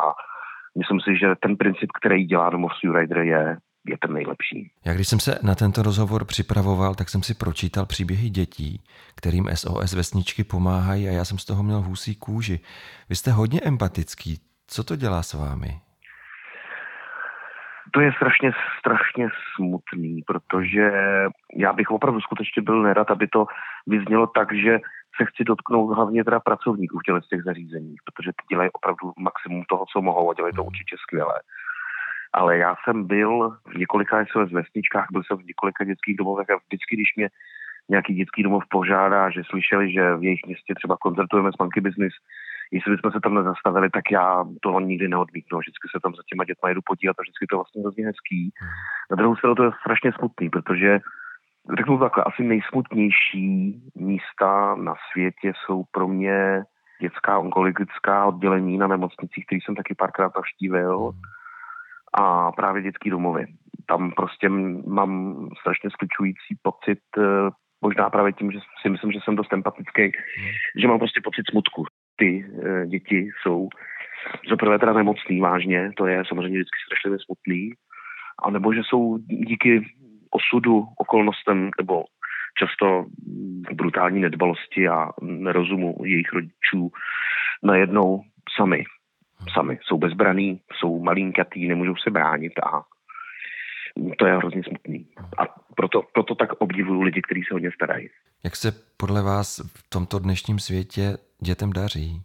myslím 0.78 1.00
si, 1.00 1.20
že 1.20 1.36
ten 1.40 1.58
princip, 1.58 1.90
který 2.02 2.26
dělá 2.26 2.50
Domov 2.50 2.72
Rider 2.94 3.18
je 3.18 3.58
je 3.86 3.98
ten 4.02 4.14
nejlepší. 4.14 4.72
Já 4.86 4.94
když 4.94 5.08
jsem 5.08 5.20
se 5.20 5.40
na 5.44 5.56
tento 5.56 5.84
rozhovor 5.84 6.26
připravoval, 6.26 6.96
tak 6.96 7.10
jsem 7.10 7.24
si 7.24 7.34
pročítal 7.34 7.86
příběhy 7.86 8.30
dětí, 8.30 8.82
kterým 9.16 9.50
SOS 9.54 9.94
vesničky 9.94 10.44
pomáhají 10.44 11.08
a 11.08 11.12
já 11.12 11.26
jsem 11.26 11.38
z 11.38 11.46
toho 11.46 11.64
měl 11.64 11.82
husí 11.82 12.16
kůži. 12.16 12.60
Vy 13.10 13.16
jste 13.16 13.32
hodně 13.32 13.60
empatický. 13.64 14.40
Co 14.68 14.84
to 14.84 14.96
dělá 14.96 15.24
s 15.24 15.34
vámi? 15.34 15.82
To 17.94 18.02
je 18.02 18.12
strašně, 18.12 18.52
strašně 18.80 19.28
smutný, 19.56 20.22
protože 20.28 20.92
já 21.56 21.74
bych 21.74 21.92
opravdu 21.92 22.22
skutečně 22.22 22.62
byl 22.62 22.82
nerad, 22.82 23.12
aby 23.12 23.28
to 23.28 23.46
vyznělo 23.88 24.28
tak, 24.28 24.54
že 24.54 24.80
se 25.18 25.26
chci 25.26 25.44
dotknout 25.44 25.96
hlavně 25.96 26.24
teda 26.24 26.40
pracovníků 26.40 27.00
v 27.00 27.28
těch 27.30 27.44
zařízení, 27.44 27.96
protože 28.06 28.32
ty 28.32 28.44
dělají 28.50 28.70
opravdu 28.74 29.14
maximum 29.20 29.64
toho, 29.70 29.86
co 29.92 30.02
mohou 30.02 30.32
a 30.32 30.34
dělají 30.34 30.54
to 30.54 30.64
určitě 30.64 30.96
skvěle. 31.04 31.34
Ale 32.34 32.58
já 32.58 32.76
jsem 32.84 33.08
byl 33.08 33.58
v 33.66 33.76
několika 33.76 34.26
SOS 34.32 34.52
vesničkách, 34.52 35.08
byl 35.12 35.24
jsem 35.24 35.38
v 35.38 35.46
několika 35.46 35.84
dětských 35.84 36.18
domovech 36.18 36.50
a 36.50 36.56
vždycky, 36.56 36.96
když 36.96 37.16
mě 37.16 37.30
nějaký 37.90 38.14
dětský 38.14 38.44
domov 38.44 38.64
požádá, 38.70 39.30
že 39.30 39.42
slyšeli, 39.50 39.92
že 39.92 40.16
v 40.16 40.24
jejich 40.24 40.46
městě 40.46 40.76
třeba 40.76 40.98
koncertujeme 40.98 41.52
s 41.52 41.58
Monkey 41.60 41.82
Business, 41.82 42.14
jestli 42.72 42.92
bychom 42.92 43.12
se 43.12 43.20
tam 43.20 43.34
nezastavili, 43.34 43.90
tak 43.90 44.12
já 44.12 44.46
toho 44.62 44.80
nikdy 44.80 45.08
neodmítnu. 45.08 45.60
Vždycky 45.60 45.88
se 45.92 46.00
tam 46.04 46.16
za 46.16 46.24
těma 46.30 46.44
dětma 46.44 46.70
jedu 46.70 46.82
podívat 46.86 47.16
a 47.20 47.22
vždycky 47.22 47.48
to 47.48 47.56
vlastně 47.58 47.82
hrozně 47.82 48.06
hezký. 48.06 48.54
Na 49.12 49.16
druhou 49.16 49.36
stranu 49.36 49.56
to 49.56 49.64
je 49.64 49.72
strašně 49.82 50.12
smutný, 50.14 50.50
protože 50.50 51.00
řeknu 51.78 52.00
takhle, 52.00 52.24
asi 52.24 52.44
nejsmutnější 52.44 53.82
místa 53.96 54.76
na 54.76 54.94
světě 55.12 55.54
jsou 55.56 55.84
pro 55.92 56.08
mě 56.08 56.64
dětská 57.02 57.40
onkologická 57.40 58.26
oddělení 58.26 58.78
na 58.78 58.88
nemocnicích, 58.88 59.46
který 59.46 59.62
jsem 59.62 59.76
taky 59.76 59.96
párkrát 59.96 60.32
navštívil 60.36 61.12
a 62.14 62.52
právě 62.52 62.82
dětský 62.82 63.10
domovy. 63.10 63.46
Tam 63.88 64.12
prostě 64.12 64.50
mám 64.88 65.48
strašně 65.62 65.90
skličující 65.90 66.56
pocit, 66.62 67.00
eh, 67.18 67.50
možná 67.82 68.10
právě 68.10 68.34
tím, 68.34 68.52
že 68.52 68.60
si 68.82 68.90
myslím, 68.90 69.12
že 69.12 69.20
jsem 69.24 69.36
dost 69.36 69.54
empatický, 69.54 70.12
že 70.76 70.88
mám 70.88 71.00
prostě 71.00 71.22
pocit 71.24 71.46
smutku. 71.50 71.86
Ty 72.16 72.46
e, 72.66 72.88
děti 72.88 73.30
jsou 73.42 73.70
zaprvé 74.50 74.80
teda 74.80 74.94
nemocný 74.94 75.40
vážně, 75.40 75.92
to 75.98 76.06
je 76.08 76.24
samozřejmě 76.28 76.58
vždycky 76.58 76.80
strašlivě 76.86 77.20
smutný, 77.26 77.72
a 78.44 78.50
nebo 78.50 78.74
že 78.74 78.82
jsou 78.84 79.18
díky 79.18 79.86
osudu, 80.32 80.86
okolnostem 80.98 81.70
nebo 81.78 82.04
často 82.58 83.06
brutální 83.74 84.22
nedbalosti 84.22 84.88
a 84.88 85.10
nerozumu 85.22 85.96
jejich 86.04 86.34
rodičů 86.34 86.92
najednou 87.64 88.22
sami 88.58 88.84
sami. 89.54 89.80
Jsou 89.84 89.98
bezbraný, 89.98 90.62
jsou 90.78 91.00
malinkatý, 91.00 91.68
nemůžou 91.68 91.96
se 91.96 92.10
bránit 92.10 92.54
a 92.60 92.84
to 94.18 94.26
je 94.26 94.38
hrozně 94.38 94.64
smutný. 94.64 95.08
A 95.38 95.44
proto, 95.76 96.04
proto 96.14 96.36
tak 96.36 96.50
obdivuju 96.54 97.02
lidi, 97.02 97.22
kteří 97.22 97.44
se 97.44 97.54
hodně 97.54 97.72
starají. 97.72 98.10
Jak 98.44 98.56
se 98.56 98.72
podle 98.98 99.22
vás 99.22 99.62
v 99.76 99.90
tomto 99.90 100.20
dnešním 100.20 100.60
světě 100.60 101.18
dětem 101.40 101.74
daří? 101.74 102.22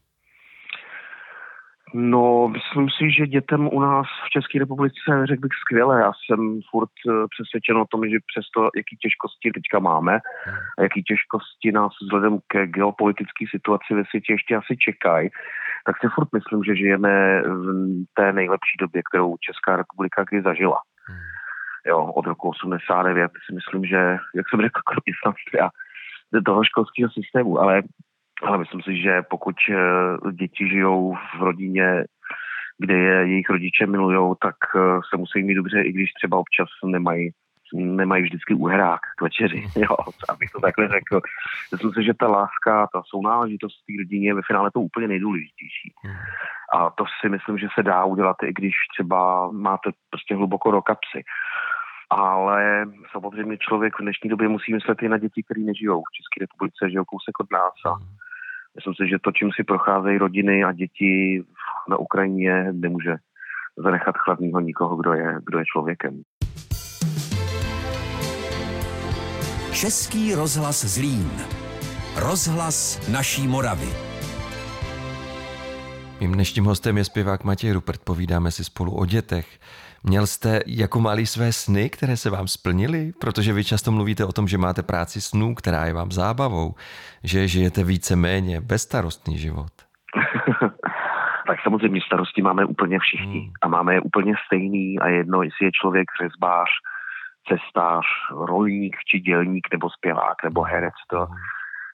No, 1.95 2.49
myslím 2.49 2.89
si, 2.91 3.11
že 3.19 3.27
dětem 3.27 3.69
u 3.73 3.81
nás 3.81 4.07
v 4.27 4.31
České 4.31 4.59
republice 4.59 5.11
řekl 5.25 5.41
bych 5.41 5.53
skvěle. 5.61 6.01
Já 6.01 6.13
jsem 6.13 6.61
furt 6.71 6.91
eh, 7.09 7.13
přesvědčen 7.35 7.77
o 7.77 7.87
tom, 7.91 8.01
že 8.11 8.27
přesto, 8.31 8.61
jaký 8.77 8.97
těžkosti 8.97 9.51
teďka 9.55 9.79
máme 9.79 10.15
a 10.79 10.83
jaký 10.83 11.03
těžkosti 11.03 11.73
nás 11.73 11.93
vzhledem 12.03 12.39
ke 12.47 12.67
geopolitické 12.67 13.45
situaci 13.51 13.95
ve 13.95 14.05
světě 14.05 14.33
ještě 14.33 14.57
asi 14.57 14.77
čekají, 14.77 15.31
tak 15.87 15.97
si 16.01 16.07
furt 16.15 16.29
myslím, 16.33 16.65
že 16.65 16.77
žijeme 16.77 17.43
v 17.43 18.05
té 18.15 18.33
nejlepší 18.33 18.77
době, 18.81 19.03
kterou 19.11 19.37
Česká 19.41 19.77
republika 19.77 20.25
kdy 20.25 20.43
zažila. 20.43 20.81
Jo, 21.87 21.99
od 22.05 22.27
roku 22.27 22.49
89 22.49 23.31
si 23.47 23.55
myslím, 23.55 23.85
že, 23.85 24.17
jak 24.35 24.47
jsem 24.49 24.61
řekl, 24.61 24.81
kromě 24.85 25.13
a 25.63 25.71
toho 26.45 26.65
školského 26.65 27.11
systému, 27.11 27.61
ale 27.61 27.83
ale 28.43 28.59
myslím 28.59 28.83
si, 28.83 29.03
že 29.03 29.23
pokud 29.23 29.57
eh, 29.71 30.33
děti 30.33 30.69
žijou 30.69 31.15
v 31.39 31.43
rodině, 31.43 32.05
kde 32.79 32.95
je 32.95 33.29
jejich 33.29 33.51
rodiče 33.51 33.87
milujou, 33.87 34.35
tak 34.35 34.57
eh, 34.77 34.81
se 35.11 35.17
musí 35.17 35.43
mít 35.43 35.55
dobře, 35.55 35.83
i 35.83 35.93
když 35.93 36.13
třeba 36.13 36.39
občas 36.39 36.69
nemají 36.85 37.31
nemají 37.75 38.23
vždycky 38.23 38.55
uhrák 38.55 39.01
k 39.19 39.23
večeři, 39.23 39.57
mhm. 39.57 39.83
jo, 39.83 39.97
abych 40.29 40.51
to 40.51 40.61
takhle 40.61 40.89
řekl. 40.89 41.21
Myslím 41.73 41.93
si, 41.93 42.05
že 42.05 42.15
ta 42.15 42.29
láska, 42.29 42.87
ta 42.93 43.03
sounáležitost 43.07 43.75
v 43.75 43.87
té 43.87 43.93
rodině 44.03 44.29
je 44.29 44.35
ve 44.35 44.43
finále 44.47 44.71
to 44.71 44.81
úplně 44.81 45.09
nejdůležitější. 45.09 45.89
Mhm. 46.05 46.17
A 46.75 46.91
to 46.91 47.05
si 47.21 47.29
myslím, 47.29 47.59
že 47.59 47.67
se 47.75 47.83
dá 47.83 48.05
udělat, 48.05 48.37
i 48.43 48.53
když 48.53 48.75
třeba 48.95 49.51
máte 49.51 49.91
prostě 50.11 50.35
hluboko 50.35 50.71
do 50.71 50.83
kapsy. 50.83 51.23
Ale 52.11 52.87
samozřejmě 53.13 53.59
člověk 53.59 53.95
v 53.99 54.03
dnešní 54.03 54.31
době 54.31 54.49
musí 54.49 54.75
myslet 54.75 55.03
i 55.03 55.09
na 55.09 55.19
děti, 55.19 55.43
které 55.43 55.61
nežijou 55.61 56.01
v 56.03 56.17
České 56.17 56.37
republice, 56.41 56.91
žijou 56.91 57.05
kousek 57.05 57.41
od 57.41 57.53
nás 57.53 57.75
a 57.87 57.99
mhm. 57.99 58.17
Myslím 58.77 58.95
si, 58.95 59.09
že 59.09 59.19
to, 59.19 59.33
čím 59.33 59.51
si 59.57 59.65
procházejí 59.65 60.19
rodiny 60.19 60.65
a 60.65 60.73
děti 60.73 61.45
na 61.89 61.97
Ukrajině, 61.97 62.73
nemůže 62.73 63.17
zanechat 63.77 64.17
chladného 64.17 64.61
nikoho, 64.61 64.97
kdo 64.97 65.13
je, 65.13 65.35
kdo 65.47 65.59
je 65.59 65.65
člověkem. 65.73 66.23
Český 69.81 70.35
rozhlas 70.35 70.85
Zlín. 70.85 71.31
Rozhlas 72.17 73.09
naší 73.13 73.49
Moravy. 73.49 73.89
Mým 76.21 76.33
dnešním 76.33 76.65
hostem 76.65 76.99
je 76.99 77.05
zpěvák 77.05 77.45
Matěj 77.45 77.73
Rupert. 77.73 78.01
Povídáme 78.05 78.51
si 78.51 78.65
spolu 78.65 78.99
o 78.99 79.07
dětech. 79.07 79.47
Měl 80.03 80.27
jste 80.27 80.61
jako 80.67 81.01
malý 81.01 81.27
své 81.27 81.53
sny, 81.53 81.91
které 81.91 82.17
se 82.17 82.31
vám 82.31 82.49
splnily? 82.49 83.13
Protože 83.21 83.53
vy 83.53 83.65
často 83.65 83.93
mluvíte 83.93 84.25
o 84.25 84.33
tom, 84.33 84.49
že 84.49 84.59
máte 84.59 84.83
práci 84.83 85.21
snů, 85.21 85.55
která 85.55 85.85
je 85.85 85.93
vám 85.93 86.11
zábavou, 86.11 86.75
že 87.25 87.49
žijete 87.49 87.85
více 87.85 88.17
méně 88.17 88.61
bezstarostný 88.61 89.39
život. 89.39 89.73
tak 91.47 91.57
samozřejmě 91.63 92.01
starosti 92.07 92.43
máme 92.43 92.65
úplně 92.65 92.99
všichni 92.99 93.41
hmm. 93.41 93.53
a 93.63 93.69
máme 93.69 93.95
je 93.95 94.01
úplně 94.01 94.35
stejný 94.47 94.99
a 94.99 95.09
jedno, 95.09 95.43
jestli 95.43 95.67
je 95.67 95.71
člověk 95.83 96.07
řezbář, 96.23 96.69
cestář, 97.49 98.05
rolník 98.31 98.97
či 99.11 99.21
dělník 99.21 99.69
nebo 99.73 99.91
zpěvák 99.91 100.43
nebo 100.45 100.63
herec, 100.63 100.95
to, 101.11 101.27
hmm 101.27 101.37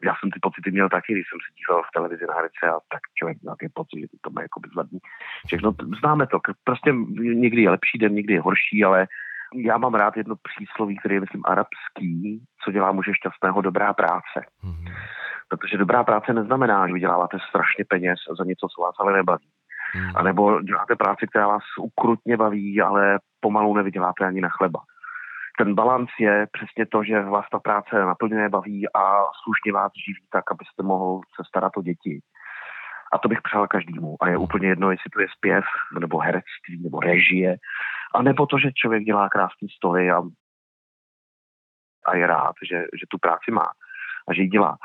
já 0.05 0.15
jsem 0.21 0.31
ty 0.31 0.38
pocity 0.43 0.71
měl 0.71 0.88
taky, 0.88 1.12
když 1.12 1.27
jsem 1.29 1.38
se 1.47 1.55
díval 1.59 1.83
v 1.83 1.95
televizi 1.95 2.25
na 2.29 2.35
herce 2.35 2.65
a 2.77 2.79
tak 2.93 3.01
člověk 3.15 3.38
měl 3.43 3.57
ty 3.59 3.69
pocit, 3.75 4.01
že 4.01 4.07
to 4.21 4.31
má 4.31 4.43
jako 4.43 4.61
bezvadný. 4.61 4.99
Všechno 5.47 5.73
známe 6.01 6.27
to. 6.27 6.38
Prostě 6.65 6.93
někdy 7.17 7.62
je 7.62 7.71
lepší 7.71 7.99
den, 7.99 8.15
někdy 8.15 8.35
je 8.35 8.41
horší, 8.41 8.85
ale 8.85 9.07
já 9.55 9.79
mám 9.79 9.95
rád 9.95 10.17
jedno 10.17 10.35
přísloví, 10.49 10.99
které 10.99 11.15
je, 11.15 11.21
myslím, 11.21 11.43
arabský, 11.45 12.45
co 12.65 12.73
dělá 12.73 12.93
muže 12.93 13.15
šťastného 13.15 13.61
dobrá 13.61 13.93
práce. 13.93 14.38
Mm-hmm. 14.65 14.93
Protože 15.49 15.79
dobrá 15.79 16.05
práce 16.05 16.33
neznamená, 16.33 16.87
že 16.87 16.93
vyděláváte 16.95 17.38
strašně 17.49 17.85
peněz 17.88 18.19
za 18.38 18.45
něco, 18.45 18.67
co 18.69 18.83
vás 18.83 18.95
ale 18.99 19.12
nebaví. 19.12 19.49
Mm-hmm. 19.97 20.12
A 20.15 20.23
nebo 20.23 20.61
děláte 20.61 20.97
práci, 20.97 21.27
která 21.27 21.49
vás 21.49 21.62
ukrutně 21.79 22.37
baví, 22.37 22.81
ale 22.81 23.19
pomalu 23.41 23.77
nevyděláte 23.77 24.27
ani 24.27 24.41
na 24.41 24.49
chleba 24.49 24.81
ten 25.64 25.75
balans 25.75 26.11
je 26.20 26.46
přesně 26.53 26.87
to, 26.87 27.05
že 27.05 27.22
vás 27.22 27.44
ta 27.53 27.59
práce 27.59 27.90
naplňuje, 27.94 28.48
baví 28.48 28.94
a 28.94 29.03
slušně 29.42 29.72
vás 29.72 29.92
živí 30.07 30.27
tak, 30.31 30.51
abyste 30.51 30.83
mohl 30.83 31.20
se 31.37 31.42
starat 31.48 31.72
o 31.77 31.83
děti. 31.83 32.20
A 33.12 33.18
to 33.18 33.29
bych 33.29 33.42
přál 33.42 33.66
každému. 33.68 34.16
A 34.20 34.29
je 34.29 34.37
úplně 34.37 34.68
jedno, 34.68 34.90
jestli 34.90 35.11
to 35.11 35.20
je 35.20 35.27
zpěv, 35.37 35.64
nebo 36.01 36.18
herectví, 36.18 36.83
nebo 36.83 37.01
režie, 37.01 37.57
a 38.14 38.22
nebo 38.22 38.46
to, 38.46 38.59
že 38.59 38.72
člověk 38.72 39.03
dělá 39.05 39.29
krásné 39.29 39.68
stoly 39.77 40.11
a, 40.11 40.22
a 42.07 42.16
je 42.16 42.27
rád, 42.27 42.55
že, 42.70 42.79
že 42.79 43.07
tu 43.09 43.18
práci 43.18 43.51
má 43.51 43.66
a 44.29 44.35
že 44.35 44.42
ji 44.42 44.48
dělá. 44.48 44.77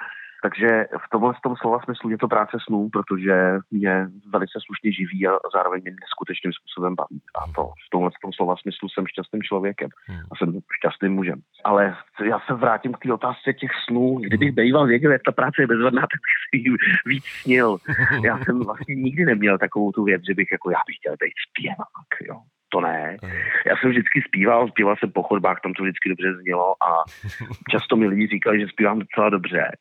Takže 0.44 0.68
v 1.06 1.10
tomhle 1.12 1.34
tom 1.44 1.56
slova 1.56 1.80
smyslu 1.80 2.10
je 2.10 2.18
to 2.18 2.28
práce 2.28 2.58
snů, 2.68 2.90
protože 2.90 3.34
mě 3.72 4.08
velice 4.34 4.60
slušně 4.66 4.92
živí 4.92 5.28
a 5.28 5.32
zároveň 5.54 5.82
mě 5.82 5.92
neskutečným 5.92 6.54
způsobem 6.54 6.96
baví. 6.96 7.22
A 7.40 7.52
to 7.56 7.64
v 7.88 7.90
tomhle 7.92 8.12
tom 8.22 8.34
slova 8.34 8.56
smyslu 8.62 8.90
jsem 8.90 9.08
šťastným 9.08 9.44
člověkem 9.44 9.90
a 10.32 10.36
jsem 10.36 10.60
šťastným 10.78 11.14
mužem. 11.14 11.40
Ale 11.64 11.98
já 12.24 12.40
se 12.40 12.54
vrátím 12.54 12.94
k 12.94 13.00
té 13.00 13.14
otázce 13.14 13.54
těch 13.54 13.72
snů. 13.86 14.16
Kdybych 14.16 14.52
býval 14.52 14.88
věděl, 14.88 15.12
jak 15.12 15.22
ta 15.26 15.32
práce 15.32 15.62
je 15.62 15.68
bezvadná, 15.68 16.02
tak 16.02 16.20
bych 16.26 16.38
si 16.50 16.70
ji 16.70 16.76
víc 17.06 17.26
snil. 17.26 17.78
Já 18.24 18.40
jsem 18.44 18.60
vlastně 18.60 18.96
nikdy 18.96 19.26
neměl 19.26 19.58
takovou 19.58 19.92
tu 19.92 20.04
věc, 20.04 20.22
že 20.28 20.34
bych 20.34 20.52
jako 20.52 20.72
já 20.72 20.82
bych 20.88 20.96
chtěl 20.96 21.16
být 21.22 21.34
zpěvák. 21.50 22.10
Jo. 22.30 22.42
to 22.70 22.82
ne. 22.82 23.18
Já 23.66 23.78
jsem 23.78 23.90
vždycky 23.90 24.22
zpíval, 24.28 24.68
zpíval 24.68 24.96
jsem 25.00 25.12
po 25.12 25.24
chodbách, 25.24 25.62
tam 25.64 25.74
to 25.74 25.84
vždycky 25.84 26.10
dobře 26.10 26.34
znělo 26.42 26.84
a 26.84 27.04
často 27.72 27.96
mi 27.96 28.08
lidi 28.08 28.28
říkali, 28.28 28.60
že 28.60 28.68
zpívám 28.68 29.00
docela 29.00 29.30
dobře 29.30 29.72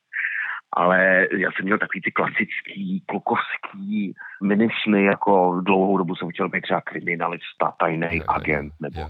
ale 0.72 1.26
já 1.32 1.50
jsem 1.52 1.64
měl 1.64 1.78
takový 1.78 2.00
ty 2.00 2.12
klasický, 2.12 3.02
klukovský 3.06 4.14
minisny, 4.42 5.04
jako 5.04 5.60
dlouhou 5.64 5.98
dobu 5.98 6.16
jsem 6.16 6.30
chtěl 6.30 6.48
být 6.48 6.60
třeba 6.60 6.80
kriminalista, 6.80 7.72
tajný 7.80 8.22
agent 8.28 8.72
nebo 8.80 9.00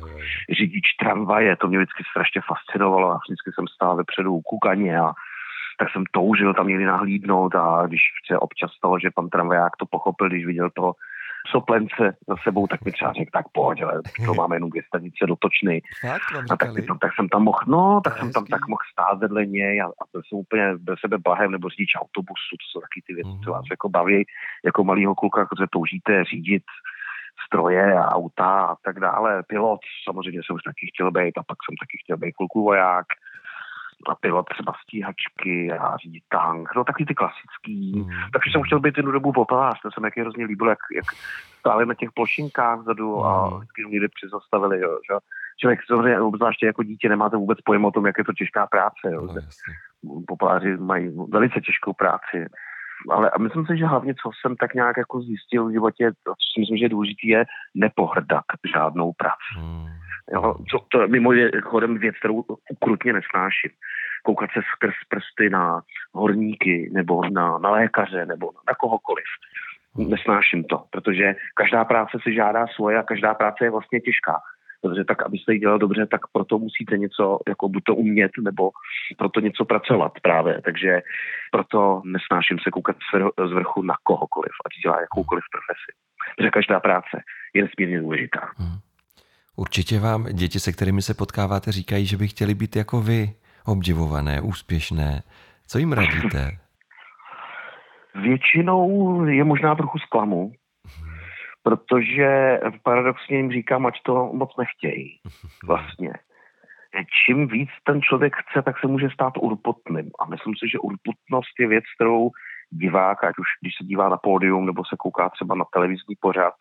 řidič 0.59 0.85
tramvaje, 1.01 1.57
to 1.57 1.69
mě 1.69 1.79
vždycky 1.79 2.03
strašně 2.11 2.41
fascinovalo 2.47 3.11
a 3.11 3.21
vždycky 3.27 3.51
jsem 3.55 3.67
stál 3.69 3.97
vepředu 3.97 4.35
u 4.35 4.43
kukaně 4.43 4.99
a 4.99 5.13
tak 5.79 5.89
jsem 5.93 6.05
toužil 6.11 6.55
tam 6.55 6.69
někdy 6.69 6.85
nahlídnout 6.85 7.55
a 7.55 7.87
když 7.87 8.01
se 8.27 8.39
občas 8.39 8.71
stalo, 8.73 8.99
že 8.99 9.11
pan 9.15 9.29
tramvaják 9.29 9.77
to 9.77 9.87
pochopil, 9.87 10.29
když 10.29 10.47
viděl 10.47 10.71
toho 10.71 10.95
soplence 11.51 12.17
za 12.29 12.37
sebou, 12.45 12.67
tak 12.67 12.85
mi 12.85 12.93
třeba 12.93 13.13
řekl, 13.13 13.31
tak 13.33 13.47
pojď, 13.53 13.83
ale 13.83 14.03
to 14.27 14.35
máme 14.35 14.57
jenom 14.57 14.71
dvě 14.71 14.83
stanice 14.89 15.27
do 15.27 15.37
Točny. 15.37 15.83
a 16.51 16.57
tak, 16.57 16.71
tak, 17.01 17.15
jsem 17.15 17.29
tam 17.29 17.43
mohl, 17.43 17.61
no, 17.67 18.01
tak 18.05 18.19
jsem 18.19 18.33
tam 18.33 18.45
tak 18.47 18.69
mohl 18.69 18.83
stát 18.93 19.19
vedle 19.19 19.47
něj 19.47 19.83
a, 19.83 19.87
a 19.87 20.03
byl 20.13 20.23
jsem 20.29 20.39
úplně 20.39 20.75
do 20.79 20.95
sebe 21.01 21.19
blahem, 21.19 21.51
nebo 21.51 21.69
řidič 21.69 21.91
autobusu, 21.97 22.53
to 22.61 22.67
jsou 22.71 22.81
taky 22.81 23.03
ty 23.07 23.15
věci, 23.15 23.45
co 23.45 23.51
vás 23.51 23.65
jako 23.71 23.89
baví, 23.89 24.25
jako 24.65 24.85
malýho 24.85 25.15
kluka, 25.15 25.47
protože 25.47 25.67
toužíte 25.71 26.25
řídit 26.25 26.63
stroje 27.47 27.95
a 27.95 28.09
auta 28.09 28.51
a 28.67 28.75
tak 28.85 29.01
dále. 29.01 29.43
Pilot, 29.43 29.81
samozřejmě 30.09 30.41
jsem 30.43 30.57
už 30.57 30.63
taky 30.63 30.91
chtěl 30.95 31.11
být 31.11 31.39
a 31.39 31.43
pak 31.43 31.59
jsem 31.65 31.77
taky 31.83 31.97
chtěl 32.03 32.17
být 32.17 32.33
kluku 32.33 32.65
voják 32.65 33.07
a 34.09 34.15
pilot 34.15 34.47
třeba 34.49 34.73
stíhačky 34.83 35.73
a 35.73 35.97
řídit 35.97 36.25
tank, 36.29 36.69
no 36.77 36.85
takový 36.85 37.07
ty 37.07 37.15
klasický. 37.15 37.93
Mm. 37.97 38.09
Takže 38.33 38.51
jsem 38.53 38.63
chtěl 38.63 38.81
být 38.81 38.97
jednu 38.97 39.13
dobu 39.13 39.33
popelář, 39.33 39.81
to 39.83 39.91
se 39.91 40.01
mi 40.01 40.09
hrozně 40.21 40.45
líbilo, 40.45 40.71
jak, 40.71 40.79
jak 40.97 41.05
stáli 41.59 41.87
na 41.87 41.95
těch 41.95 42.13
plošinkách 42.13 42.79
vzadu 42.81 43.25
a 43.25 43.49
mm. 43.49 43.57
vždycky 43.57 43.83
někdy 43.89 44.09
přizastavili, 44.09 44.81
jo, 44.81 44.99
že? 45.11 45.17
Člověk 45.61 45.81
samozřejmě, 45.87 46.21
obzvláště 46.21 46.67
jako 46.67 46.83
dítě, 46.83 47.09
nemáte 47.09 47.37
vůbec 47.37 47.59
pojem 47.61 47.85
o 47.85 47.91
tom, 47.91 48.07
jak 48.07 48.19
je 48.19 48.25
to 48.25 48.33
těžká 48.33 48.67
práce. 48.67 49.05
Jo. 49.05 49.23
No, 49.23 50.23
Popeláři 50.27 50.77
mají 50.77 51.11
velice 51.29 51.61
těžkou 51.61 51.93
práci. 51.93 52.47
Ale 53.11 53.31
a 53.31 53.39
myslím 53.39 53.67
si, 53.67 53.79
že 53.79 53.87
hlavně, 53.87 54.15
co 54.15 54.31
jsem 54.41 54.57
tak 54.57 54.75
nějak 54.75 54.97
jako 54.97 55.21
zjistil 55.21 55.67
v 55.67 55.73
životě, 55.73 56.11
to, 56.23 56.31
co 56.31 56.47
si 56.55 56.61
myslím, 56.61 56.79
že 56.79 56.85
je 56.85 56.89
důležité, 56.89 57.27
je 57.27 57.45
nepohrdat 57.75 58.45
žádnou 58.75 59.13
práci. 59.13 59.53
Mm. 59.61 59.87
Jo, 60.33 60.55
co, 60.71 60.79
to 60.89 61.09
mimo 61.09 61.33
je 61.33 61.51
chodem 61.61 61.99
věc, 61.99 62.17
kterou 62.19 62.45
ukrutně 62.71 63.13
nesnáším. 63.13 63.71
Koukat 64.23 64.51
se 64.51 64.61
skrz 64.75 64.95
prsty 65.09 65.51
na 65.51 65.81
horníky 66.13 66.91
nebo 66.93 67.23
na, 67.31 67.59
na 67.59 67.71
lékaře 67.71 68.27
nebo 68.27 68.47
na, 68.47 68.61
na 68.69 68.75
kohokoliv. 68.75 69.25
Nesnáším 69.97 70.65
to, 70.65 70.85
protože 70.91 71.35
každá 71.55 71.85
práce 71.85 72.19
si 72.23 72.35
žádá 72.35 72.67
svoje 72.67 72.99
a 72.99 73.03
každá 73.03 73.35
práce 73.35 73.65
je 73.65 73.71
vlastně 73.71 74.01
těžká. 74.01 74.41
Protože 74.83 75.05
tak, 75.05 75.23
abyste 75.23 75.53
ji 75.53 75.59
dělal 75.59 75.79
dobře, 75.79 76.07
tak 76.07 76.21
proto 76.33 76.59
musíte 76.59 76.99
něco, 76.99 77.39
jako 77.49 77.69
buď 77.69 77.83
to 77.85 77.95
umět, 77.95 78.31
nebo 78.41 78.71
proto 79.19 79.41
něco 79.41 79.65
pracovat 79.65 80.13
právě. 80.23 80.63
Takže 80.65 81.03
proto 81.53 82.03
nesnáším 82.05 82.59
se 82.59 82.71
koukat 82.71 82.97
z 83.49 83.53
vrchu 83.53 83.83
na 83.83 83.95
kohokoliv, 84.03 84.53
ať 84.67 84.83
dělá 84.83 85.01
jakoukoliv 85.01 85.45
profesi. 85.53 85.91
Protože 86.37 86.51
každá 86.51 86.81
práce 86.81 87.23
je 87.55 87.63
nesmírně 87.63 88.01
důležitá. 88.01 88.51
Hmm. 88.57 88.79
Určitě 89.57 90.01
vám 90.01 90.25
děti, 90.25 90.61
se 90.61 90.73
kterými 90.73 91.03
se 91.03 91.15
potkáváte, 91.15 91.73
říkají, 91.73 92.07
že 92.07 92.17
by 92.17 92.29
chtěli 92.29 92.55
být 92.55 92.77
jako 92.77 93.01
vy, 93.01 93.31
obdivované, 93.67 94.41
úspěšné. 94.41 95.23
Co 95.67 95.79
jim 95.79 95.93
radíte? 95.93 96.51
Většinou 98.15 99.25
je 99.25 99.45
možná 99.45 99.75
trochu 99.75 99.99
zklamu, 99.99 100.53
protože 101.63 102.59
paradoxně 102.83 103.37
jim 103.37 103.53
říkám, 103.53 103.87
ať 103.87 103.95
to 104.03 104.31
moc 104.33 104.51
nechtějí 104.59 105.21
vlastně. 105.67 106.13
Čím 107.27 107.49
víc 107.49 107.71
ten 107.87 108.03
člověk 108.03 108.37
chce, 108.37 108.63
tak 108.63 108.79
se 108.81 108.87
může 108.87 109.11
stát 109.11 109.33
urputným. 109.41 110.11
A 110.21 110.27
myslím 110.27 110.55
si, 110.55 110.69
že 110.73 110.79
urputnost 110.79 111.61
je 111.61 111.69
věc, 111.69 111.85
kterou 111.95 112.31
divák, 112.71 113.25
ať 113.25 113.39
už 113.39 113.47
když 113.61 113.75
se 113.79 113.85
dívá 113.85 114.09
na 114.09 114.17
pódium 114.17 114.67
nebo 114.67 114.85
se 114.85 114.97
kouká 114.99 115.29
třeba 115.29 115.55
na 115.55 115.65
televizní 115.73 116.15
pořad, 116.21 116.55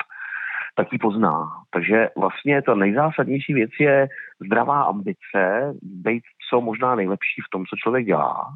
tak 0.76 0.94
ji 0.94 1.00
pozná. 1.00 1.48
Takže 1.72 2.10
vlastně 2.18 2.62
ta 2.62 2.76
nejzásadnější 2.76 3.54
věc 3.54 3.72
je 3.80 4.08
zdravá 4.46 4.84
ambice, 4.84 5.74
být 5.82 6.24
co 6.50 6.62
možná 6.62 6.96
nejlepší 6.96 7.42
v 7.42 7.50
tom, 7.52 7.66
co 7.66 7.76
člověk 7.76 8.06
dělá. 8.06 8.54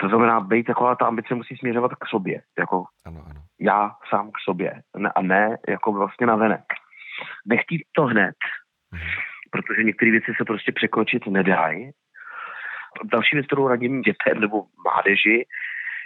To 0.00 0.08
znamená, 0.08 0.40
být 0.40 0.64
taková 0.64 0.94
ta 0.94 1.06
ambice 1.06 1.34
musí 1.34 1.56
směřovat 1.56 1.94
k 1.94 2.06
sobě, 2.06 2.42
jako 2.58 2.84
ano, 3.06 3.22
ano. 3.30 3.40
já 3.60 3.90
sám 4.10 4.30
k 4.30 4.38
sobě, 4.44 4.82
ne, 4.96 5.12
a 5.14 5.22
ne 5.22 5.56
jako 5.68 5.92
vlastně 5.92 6.26
na 6.26 6.36
venek. 6.36 6.64
Nechtít 7.46 7.82
to 7.96 8.02
hned, 8.02 8.36
mhm. 8.92 9.02
protože 9.50 9.84
některé 9.84 10.10
věci 10.10 10.32
se 10.38 10.44
prostě 10.44 10.72
překročit 10.72 11.26
nedají. 11.26 11.90
Další 13.04 13.36
věc, 13.36 13.46
kterou 13.46 13.68
radím 13.68 14.00
dětem 14.00 14.40
nebo 14.40 14.64
mládeži, 14.84 15.46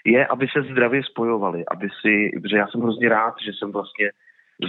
je, 0.04 0.26
aby 0.26 0.46
se 0.48 0.62
zdravě 0.62 1.02
spojovali, 1.04 1.64
aby 1.66 1.88
si, 2.00 2.30
protože 2.42 2.56
já 2.56 2.66
jsem 2.66 2.80
hrozně 2.80 3.08
rád, 3.08 3.34
že 3.44 3.50
jsem 3.58 3.72
vlastně 3.72 4.10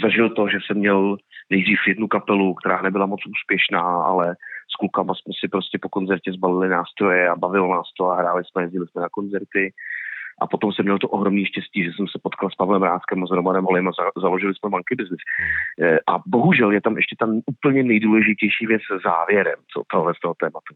zažil 0.01 0.30
to, 0.30 0.47
že 0.49 0.58
jsem 0.65 0.77
měl 0.77 1.17
nejdřív 1.49 1.80
jednu 1.88 2.08
kapelu, 2.08 2.54
která 2.54 2.82
nebyla 2.82 3.06
moc 3.06 3.19
úspěšná, 3.25 3.82
ale 3.82 4.36
s 4.73 4.75
klukama 4.80 5.13
jsme 5.13 5.34
si 5.39 5.47
prostě 5.47 5.80
po 5.82 5.89
koncertě 5.89 6.32
zbalili 6.32 6.69
nástroje 6.69 7.30
a 7.30 7.36
bavilo 7.36 7.75
nás 7.75 7.88
to 7.97 8.06
a 8.12 8.15
hráli 8.15 8.43
jsme, 8.45 8.63
jezdili 8.63 8.88
jsme 8.88 9.01
na 9.01 9.10
koncerty. 9.10 9.73
A 10.41 10.47
potom 10.47 10.73
jsem 10.73 10.86
měl 10.86 10.99
to 10.99 11.10
ohromné 11.10 11.45
štěstí, 11.45 11.84
že 11.84 11.91
jsem 11.95 12.08
se 12.08 12.19
potkal 12.23 12.49
s 12.49 12.56
Pavlem 12.56 12.84
Ráskem 12.84 13.23
a 13.23 13.27
s 13.27 13.32
Romanem 13.32 13.63
Holem 13.63 13.88
a 13.88 13.91
za, 13.91 14.21
založili 14.21 14.54
jsme 14.56 14.69
Monkey 14.69 14.95
Business. 14.95 15.21
Hmm. 15.80 15.97
A 16.08 16.23
bohužel 16.27 16.71
je 16.71 16.82
tam 16.82 16.97
ještě 16.97 17.15
tam 17.19 17.39
úplně 17.45 17.84
nejdůležitější 17.84 18.65
věc 18.67 18.82
závěrem 19.04 19.60
co 19.73 19.84
tohle 19.91 20.13
z 20.15 20.19
toho 20.19 20.34
tématu. 20.34 20.73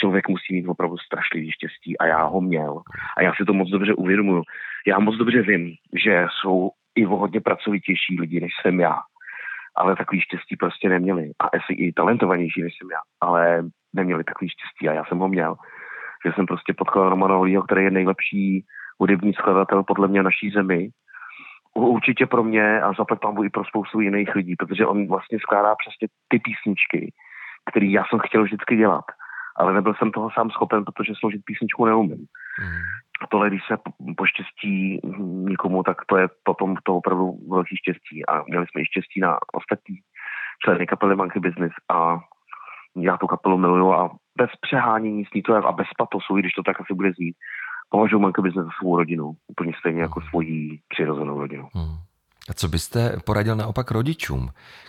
Člověk 0.00 0.28
musí 0.28 0.54
mít 0.54 0.68
opravdu 0.68 0.98
strašlivý 0.98 1.52
štěstí 1.52 1.98
a 1.98 2.06
já 2.06 2.22
ho 2.22 2.40
měl. 2.40 2.82
A 3.16 3.22
já 3.22 3.32
si 3.34 3.44
to 3.44 3.52
moc 3.52 3.68
dobře 3.68 3.94
uvědomuju. 3.94 4.42
Já 4.86 4.98
moc 4.98 5.16
dobře 5.16 5.42
vím, 5.42 5.74
že 6.04 6.26
jsou 6.40 6.70
i 6.98 7.06
o 7.06 7.16
hodně 7.16 7.40
pracovitější 7.40 8.20
lidi, 8.20 8.40
než 8.40 8.52
jsem 8.62 8.80
já. 8.80 8.98
Ale 9.76 9.96
takový 9.96 10.20
štěstí 10.20 10.56
prostě 10.56 10.88
neměli. 10.88 11.30
A 11.38 11.46
asi 11.46 11.72
i 11.72 11.92
talentovanější, 11.92 12.62
než 12.62 12.72
jsem 12.76 12.88
já. 12.90 12.98
Ale 13.20 13.64
neměli 13.92 14.24
takový 14.24 14.48
štěstí 14.48 14.88
a 14.88 14.92
já 14.92 15.04
jsem 15.04 15.18
ho 15.18 15.28
měl. 15.28 15.56
Že 16.26 16.32
jsem 16.32 16.46
prostě 16.46 16.74
potkal 16.74 17.08
Romana 17.08 17.34
Holího, 17.34 17.62
který 17.62 17.84
je 17.84 17.90
nejlepší 17.90 18.64
hudební 18.98 19.32
skladatel 19.32 19.82
podle 19.82 20.08
mě 20.08 20.22
naší 20.22 20.50
zemi. 20.50 20.88
Určitě 21.74 22.26
pro 22.26 22.44
mě 22.44 22.80
a 22.80 22.92
zaplet 22.92 23.20
pambu 23.20 23.44
i 23.44 23.50
pro 23.50 23.64
spoustu 23.64 24.00
jiných 24.00 24.34
lidí, 24.34 24.56
protože 24.56 24.86
on 24.86 25.08
vlastně 25.08 25.38
skládá 25.38 25.74
přesně 25.74 26.08
ty 26.28 26.38
písničky, 26.38 27.12
které 27.70 27.86
já 27.86 28.04
jsem 28.10 28.18
chtěl 28.18 28.42
vždycky 28.42 28.76
dělat 28.76 29.04
ale 29.58 29.72
nebyl 29.72 29.94
jsem 29.94 30.10
toho 30.10 30.30
sám 30.30 30.50
schopen, 30.50 30.84
protože 30.84 31.12
složit 31.18 31.42
písničku 31.44 31.84
neumím. 31.84 32.26
Mm. 32.60 32.80
A 33.20 33.26
tohle, 33.26 33.48
když 33.48 33.60
se 33.66 33.76
poštěstí 34.16 35.00
nikomu, 35.20 35.82
tak 35.82 35.96
to 36.06 36.16
je 36.16 36.28
potom 36.42 36.76
to 36.82 36.96
opravdu 36.96 37.38
velký 37.50 37.76
štěstí. 37.76 38.26
A 38.26 38.42
měli 38.48 38.66
jsme 38.66 38.80
i 38.80 38.86
štěstí 38.86 39.20
na 39.20 39.38
ostatní 39.52 39.96
členy 40.64 40.86
kapely 40.86 41.16
Monkey 41.16 41.40
Business 41.40 41.72
a 41.88 42.18
já 42.96 43.16
tu 43.16 43.26
kapelu 43.26 43.58
miluju 43.58 43.92
a 43.92 44.10
bez 44.38 44.50
přehánění 44.60 45.24
s 45.24 45.32
ní 45.34 45.42
to 45.42 45.54
je 45.54 45.60
a 45.60 45.72
bez 45.72 45.86
patosu, 45.98 46.38
i 46.38 46.40
když 46.40 46.52
to 46.52 46.62
tak 46.62 46.80
asi 46.80 46.94
bude 46.94 47.12
znít, 47.12 47.36
považuji 47.90 48.18
Monkey 48.18 48.42
Business 48.42 48.66
za 48.66 48.72
svou 48.80 48.96
rodinu, 48.96 49.32
úplně 49.48 49.72
stejně 49.78 50.00
jako 50.00 50.20
mhm. 50.20 50.28
svoji 50.28 50.78
přirozenou 50.88 51.40
rodinu. 51.40 51.68
Mm. 51.74 52.07
A 52.48 52.54
co 52.54 52.68
byste 52.68 53.12
poradil 53.26 53.56
naopak 53.56 53.90
rodičům, 53.90 54.48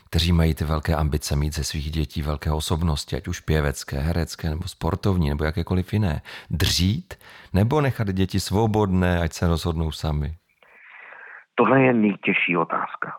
kteří 0.09 0.31
mají 0.31 0.55
ty 0.55 0.65
velké 0.65 0.95
ambice 0.95 1.35
mít 1.35 1.53
ze 1.55 1.63
svých 1.63 1.91
dětí 1.91 2.21
velké 2.21 2.51
osobnosti, 2.51 3.15
ať 3.15 3.27
už 3.27 3.39
pěvecké, 3.39 3.97
herecké 3.99 4.49
nebo 4.49 4.63
sportovní 4.63 5.29
nebo 5.29 5.43
jakékoliv 5.43 5.93
jiné, 5.93 6.21
dřít 6.49 7.13
nebo 7.53 7.81
nechat 7.81 8.07
děti 8.07 8.39
svobodné, 8.39 9.21
ať 9.21 9.33
se 9.33 9.47
rozhodnou 9.47 9.91
sami? 9.91 10.35
Tohle 11.55 11.81
je 11.81 11.93
nejtěžší 11.93 12.57
otázka. 12.57 13.11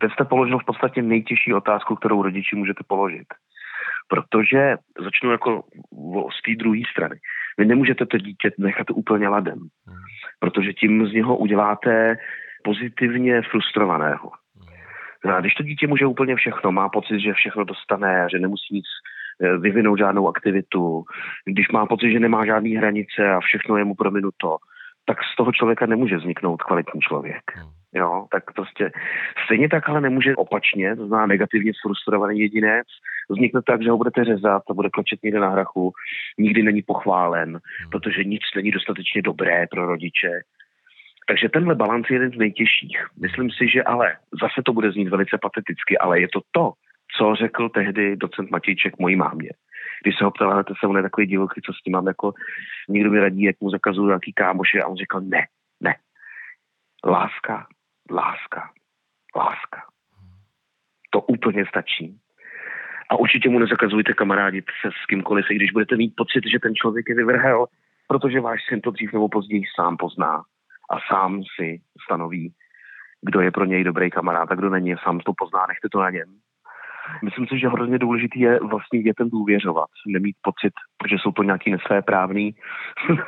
Teď 0.00 0.12
jste 0.12 0.24
položil 0.24 0.58
v 0.58 0.64
podstatě 0.64 1.02
nejtěžší 1.02 1.54
otázku, 1.54 1.96
kterou 1.96 2.22
rodiči 2.22 2.56
můžete 2.56 2.84
položit. 2.86 3.26
Protože 4.08 4.76
začnu 5.04 5.30
jako 5.30 5.62
z 6.38 6.42
té 6.42 6.56
druhé 6.58 6.80
strany. 6.92 7.16
Vy 7.58 7.64
nemůžete 7.64 8.06
to 8.06 8.18
dítě 8.18 8.50
nechat 8.58 8.90
úplně 8.90 9.28
ladem, 9.28 9.58
protože 10.38 10.72
tím 10.72 11.06
z 11.06 11.12
něho 11.12 11.36
uděláte 11.36 12.16
pozitivně 12.64 13.42
frustrovaného. 13.42 14.30
A 15.24 15.40
když 15.40 15.54
to 15.54 15.62
dítě 15.62 15.86
může 15.86 16.06
úplně 16.06 16.36
všechno, 16.36 16.72
má 16.72 16.88
pocit, 16.88 17.20
že 17.20 17.32
všechno 17.32 17.64
dostane, 17.64 18.26
že 18.30 18.38
nemusí 18.38 18.74
nic 18.74 18.84
eh, 19.42 19.58
vyvinout 19.58 19.98
žádnou 19.98 20.28
aktivitu, 20.28 21.04
když 21.46 21.68
má 21.68 21.86
pocit, 21.86 22.12
že 22.12 22.20
nemá 22.20 22.46
žádné 22.46 22.78
hranice 22.78 23.32
a 23.32 23.40
všechno 23.40 23.76
je 23.76 23.84
mu 23.84 23.94
prominuto, 23.94 24.56
tak 25.04 25.18
z 25.32 25.36
toho 25.36 25.52
člověka 25.52 25.86
nemůže 25.86 26.16
vzniknout 26.16 26.62
kvalitní 26.62 27.00
člověk. 27.00 27.42
Hmm. 27.54 27.70
Jo, 27.94 28.26
tak 28.30 28.52
prostě 28.54 28.92
stejně 29.44 29.68
tak 29.68 29.88
ale 29.88 30.00
nemůže 30.00 30.36
opačně, 30.36 30.96
to 30.96 31.06
znamená 31.06 31.26
negativně 31.26 31.72
frustrovaný 31.82 32.40
jedinec, 32.40 32.86
vznikne 33.30 33.60
tak, 33.66 33.82
že 33.82 33.90
ho 33.90 33.96
budete 33.96 34.24
řezat 34.24 34.62
a 34.70 34.74
bude 34.74 34.90
klečet 34.90 35.22
někde 35.22 35.40
na 35.40 35.48
hrachu, 35.48 35.92
nikdy 36.38 36.62
není 36.62 36.82
pochválen, 36.82 37.48
hmm. 37.48 37.90
protože 37.90 38.24
nic 38.24 38.42
není 38.56 38.70
dostatečně 38.70 39.22
dobré 39.22 39.66
pro 39.70 39.86
rodiče 39.86 40.40
Takže 41.28 41.48
tenhle 41.48 41.74
balans 41.74 42.10
je 42.10 42.16
jeden 42.16 42.30
z 42.30 42.38
nejtěžších. 42.38 43.06
Myslím 43.20 43.50
si, 43.50 43.68
že 43.68 43.82
ale 43.82 44.16
zase 44.40 44.62
to 44.64 44.72
bude 44.72 44.92
znít 44.92 45.08
velice 45.08 45.38
pateticky, 45.42 45.98
ale 45.98 46.20
je 46.20 46.28
to 46.28 46.40
to, 46.50 46.72
co 47.16 47.34
řekl 47.34 47.68
tehdy 47.68 48.16
docent 48.16 48.50
Matějček 48.50 48.98
mojí 48.98 49.16
mámě. 49.16 49.50
Když 50.02 50.18
se 50.18 50.24
ho 50.24 50.30
ptala, 50.30 50.62
to 50.62 50.74
se 50.80 50.86
on 50.86 51.02
takový 51.02 51.26
divoký, 51.26 51.60
co 51.62 51.72
s 51.72 51.82
tím 51.82 51.92
mám, 51.92 52.06
jako 52.06 52.32
někdo 52.88 53.10
mi 53.10 53.20
radí, 53.20 53.42
jak 53.42 53.60
mu 53.60 53.70
zakazuju 53.70 54.06
nějaký 54.06 54.32
kámoši 54.32 54.80
a 54.80 54.86
on 54.86 54.96
řekl 54.96 55.20
ne, 55.20 55.46
ne. 55.80 55.94
Láska, 57.06 57.66
láska, 58.10 58.70
láska. 59.36 59.82
To 61.10 61.20
úplně 61.20 61.66
stačí. 61.66 62.18
A 63.10 63.16
určitě 63.16 63.48
mu 63.48 63.58
nezakazujte 63.58 64.12
kamarádit 64.12 64.64
se 64.80 64.90
s 65.02 65.06
kýmkoliv, 65.06 65.50
i 65.50 65.54
když 65.54 65.72
budete 65.72 65.96
mít 65.96 66.12
pocit, 66.16 66.44
že 66.52 66.58
ten 66.58 66.74
člověk 66.74 67.08
je 67.08 67.14
vyvrhel, 67.14 67.66
protože 68.08 68.40
váš 68.40 68.60
syn 68.68 68.80
to 68.80 68.90
dřív 68.90 69.12
nebo 69.12 69.28
později 69.28 69.62
sám 69.76 69.96
pozná 69.96 70.42
a 70.92 70.96
sám 71.08 71.42
si 71.56 71.80
stanoví, 72.04 72.52
kdo 73.22 73.40
je 73.40 73.50
pro 73.50 73.64
něj 73.64 73.84
dobrý 73.84 74.10
kamarád 74.10 74.52
a 74.52 74.54
kdo 74.54 74.70
není, 74.70 74.94
sám 75.04 75.20
to 75.20 75.32
pozná, 75.36 75.66
nechte 75.68 75.88
to 75.92 76.00
na 76.00 76.10
něm. 76.10 76.28
Myslím 77.24 77.46
si, 77.46 77.58
že 77.58 77.68
hrozně 77.68 77.98
důležitý 77.98 78.40
je 78.40 78.60
vlastně 78.60 79.02
dětem 79.02 79.30
důvěřovat, 79.30 79.88
nemít 80.06 80.36
pocit, 80.42 80.72
že 81.10 81.16
jsou 81.18 81.32
to 81.32 81.42
nějaký 81.42 81.70
nesvéprávný 81.70 82.54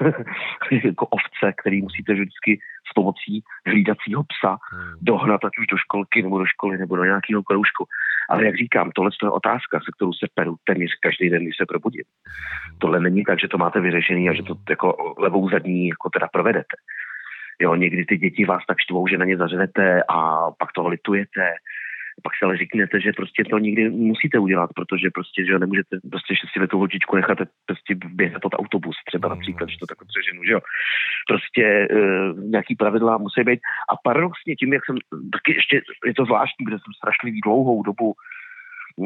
jako 0.85 1.07
ovce, 1.07 1.53
který 1.61 1.83
musíte 1.83 2.13
vždycky 2.13 2.59
s 2.91 2.93
pomocí 2.95 3.43
hlídacího 3.67 4.23
psa 4.23 4.51
hmm. 4.51 4.93
dohnat 5.03 5.45
ať 5.45 5.53
už 5.61 5.67
do 5.67 5.77
školky 5.77 6.23
nebo 6.23 6.39
do 6.39 6.47
školy 6.47 6.79
nebo 6.79 6.97
do 6.97 7.05
nějakého 7.05 7.43
kroužku. 7.43 7.85
Ale 8.31 8.45
jak 8.45 8.57
říkám, 8.57 8.91
tohle 8.91 9.11
je 9.23 9.31
otázka, 9.31 9.81
se 9.81 9.91
kterou 9.97 10.13
se 10.13 10.27
peru 10.35 10.57
téměř 10.65 10.91
každý 11.03 11.31
den, 11.31 11.43
když 11.43 11.57
se 11.57 11.67
probudím. 11.67 12.05
Hmm. 12.05 12.79
Tohle 12.79 13.01
není 13.01 13.25
tak, 13.25 13.41
že 13.41 13.49
to 13.49 13.59
máte 13.59 13.81
vyřešený 13.81 14.29
a 14.29 14.35
že 14.35 14.43
to 14.43 14.55
jako 14.71 15.15
levou 15.19 15.51
zadní 15.51 15.89
jako 15.89 16.11
teda 16.11 16.29
provedete. 16.33 16.77
Jo, 17.61 17.75
někdy 17.75 18.05
ty 18.05 18.17
děti 18.17 18.45
vás 18.45 18.63
tak 18.69 18.81
štvou, 18.81 19.09
že 19.09 19.19
na 19.19 19.25
ně 19.25 19.37
zařvete 19.37 20.03
a 20.09 20.51
pak 20.51 20.73
toho 20.75 20.89
litujete 20.89 21.55
pak 22.23 22.33
se 22.39 22.45
ale 22.45 22.57
řeknete, 22.57 23.01
že 23.01 23.13
prostě 23.13 23.45
to 23.45 23.59
nikdy 23.59 23.91
musíte 23.91 24.39
udělat, 24.39 24.71
protože 24.75 25.11
prostě, 25.15 25.45
že 25.45 25.59
nemůžete 25.59 25.97
prostě 26.11 26.35
si 26.53 26.67
tu 26.67 26.79
holčičku 26.79 27.17
nechat 27.17 27.39
prostě 27.67 27.95
běhat 27.95 28.43
pod 28.43 28.55
autobus, 28.55 28.97
třeba 29.07 29.29
mm. 29.29 29.35
například, 29.35 29.69
že 29.69 29.77
to 29.79 29.87
takhle 29.87 30.07
přeženu, 30.09 30.45
že 30.45 30.53
jo. 30.53 30.61
Prostě 31.29 31.65
e, 31.65 31.89
nějaký 32.55 32.75
pravidla 32.75 33.19
musí 33.19 33.43
být. 33.45 33.61
A 33.89 33.93
paradoxně 34.05 34.57
tím, 34.57 34.73
jak 34.73 34.83
jsem, 34.87 34.97
taky 35.33 35.55
ještě 35.55 35.83
je 36.07 36.15
to 36.15 36.25
zvláštní, 36.25 36.67
kde 36.67 36.77
jsem 36.79 36.93
strašlivý 36.97 37.41
dlouhou 37.41 37.83
dobu 37.83 38.15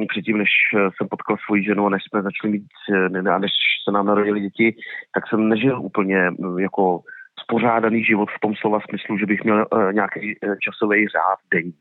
předtím, 0.08 0.38
než 0.38 0.50
jsem 0.72 1.08
potkal 1.08 1.36
svoji 1.44 1.64
ženu 1.64 1.86
a 1.86 1.90
než 1.90 2.02
jsme 2.02 2.22
začali 2.22 2.52
mít, 2.52 2.64
ne, 3.08 3.30
a 3.30 3.38
než 3.38 3.50
se 3.84 3.92
nám 3.92 4.06
narodili 4.06 4.40
děti, 4.40 4.76
tak 5.14 5.28
jsem 5.28 5.48
nežil 5.48 5.80
úplně 5.80 6.30
jako 6.58 7.00
spořádaný 7.48 8.04
život 8.04 8.28
v 8.30 8.40
tom 8.40 8.54
slova 8.54 8.78
smyslu, 8.80 9.18
že 9.18 9.26
bych 9.26 9.44
měl 9.44 9.66
uh, 9.72 9.92
nějaký 9.92 10.36
uh, 10.40 10.54
časový 10.64 11.08
řád 11.08 11.38
denní. 11.54 11.74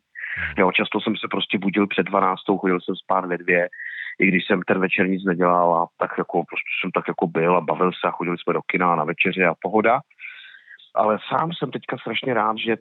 Jo, 0.58 0.72
často 0.72 1.02
jsem 1.02 1.16
se 1.16 1.28
prostě 1.32 1.58
budil 1.58 1.88
před 1.88 2.04
12, 2.04 2.40
chodil 2.60 2.80
jsem 2.82 2.96
spát 2.96 3.26
ve 3.26 3.38
dvě, 3.38 3.70
i 4.20 4.28
když 4.28 4.46
jsem 4.46 4.62
ten 4.62 4.80
večer 4.80 5.10
nic 5.10 5.24
nedělal 5.26 5.76
a 5.76 5.88
tak 5.98 6.18
jako, 6.18 6.44
prostě 6.44 6.72
jsem 6.82 6.92
tak 6.92 7.08
jako 7.08 7.28
byl 7.28 7.58
a 7.58 7.62
bavil 7.62 7.92
se 7.92 8.08
a 8.08 8.12
chodili 8.12 8.38
jsme 8.38 8.54
do 8.54 8.62
kina 8.62 8.96
na 8.96 9.04
večeři 9.04 9.46
a 9.46 9.54
pohoda. 9.62 10.00
Ale 10.96 11.18
sám 11.30 11.54
jsem 11.54 11.72
teďka 11.72 11.98
strašně 11.98 12.34
rád, 12.34 12.58
že 12.58 12.76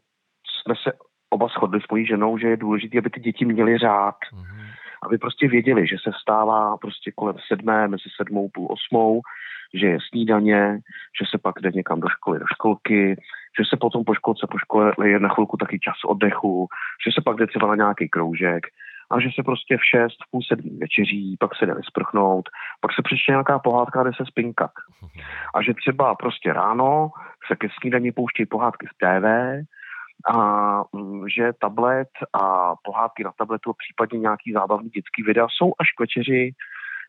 jsme 0.46 0.75
se 0.83 0.92
oba 1.31 1.49
shodli 1.49 1.81
s 1.81 1.88
mojí 1.90 2.07
ženou, 2.07 2.38
že 2.38 2.49
je 2.49 2.57
důležité, 2.57 2.99
aby 2.99 3.11
ty 3.11 3.20
děti 3.20 3.44
měly 3.44 3.79
řád. 3.79 4.14
Mm-hmm. 4.33 4.66
Aby 5.07 5.18
prostě 5.18 5.49
věděli, 5.49 5.87
že 5.87 5.96
se 6.03 6.11
vstává 6.11 6.77
prostě 6.77 7.12
kolem 7.14 7.37
sedmé, 7.49 7.88
mezi 7.88 8.09
sedmou, 8.16 8.49
půl 8.55 8.68
osmou, 8.70 9.20
že 9.81 9.87
je 9.87 9.99
snídaně, 10.09 10.79
že 11.21 11.25
se 11.31 11.39
pak 11.39 11.55
jde 11.61 11.71
někam 11.75 12.01
do 12.01 12.09
školy, 12.09 12.39
do 12.39 12.47
školky, 12.47 13.17
že 13.59 13.65
se 13.71 13.77
potom 13.77 14.05
po 14.05 14.15
školce, 14.15 14.47
po 14.51 14.59
škole 14.59 14.93
je 15.05 15.19
na 15.19 15.29
chvilku 15.29 15.57
taky 15.57 15.79
čas 15.79 15.95
oddechu, 16.07 16.69
že 17.07 17.11
se 17.15 17.21
pak 17.25 17.37
jde 17.37 17.47
třeba 17.47 17.67
na 17.67 17.75
nějaký 17.75 18.09
kroužek 18.09 18.67
a 19.11 19.21
že 19.21 19.29
se 19.35 19.43
prostě 19.43 19.77
v 19.77 19.85
šest, 19.85 20.17
v 20.27 20.31
půl 20.31 20.43
sedmí 20.43 20.79
večeří, 20.79 21.37
pak 21.41 21.51
se 21.57 21.67
jde 21.67 21.75
sprchnout, 21.85 22.49
pak 22.81 22.93
se 22.95 23.03
přečte 23.03 23.33
nějaká 23.33 23.59
pohádka, 23.59 24.03
jde 24.03 24.11
se 24.17 24.25
spinkat. 24.27 24.71
A 25.55 25.62
že 25.62 25.75
třeba 25.75 26.15
prostě 26.15 26.53
ráno 26.53 27.11
se 27.47 27.57
ke 27.57 27.69
snídaní 27.81 28.12
pouštějí 28.12 28.47
pohádky 28.47 28.87
z 28.87 28.97
TV, 28.99 29.27
a 30.25 30.83
mm, 30.93 31.29
že 31.29 31.53
tablet 31.61 32.09
a 32.33 32.75
pohádky 32.85 33.25
na 33.25 33.33
tabletu, 33.39 33.73
případně 33.73 34.19
nějaký 34.19 34.53
zábavný 34.53 34.89
dětský 34.89 35.23
videa 35.23 35.47
jsou 35.51 35.73
až 35.79 35.93
k 35.97 36.01
večeři 36.01 36.53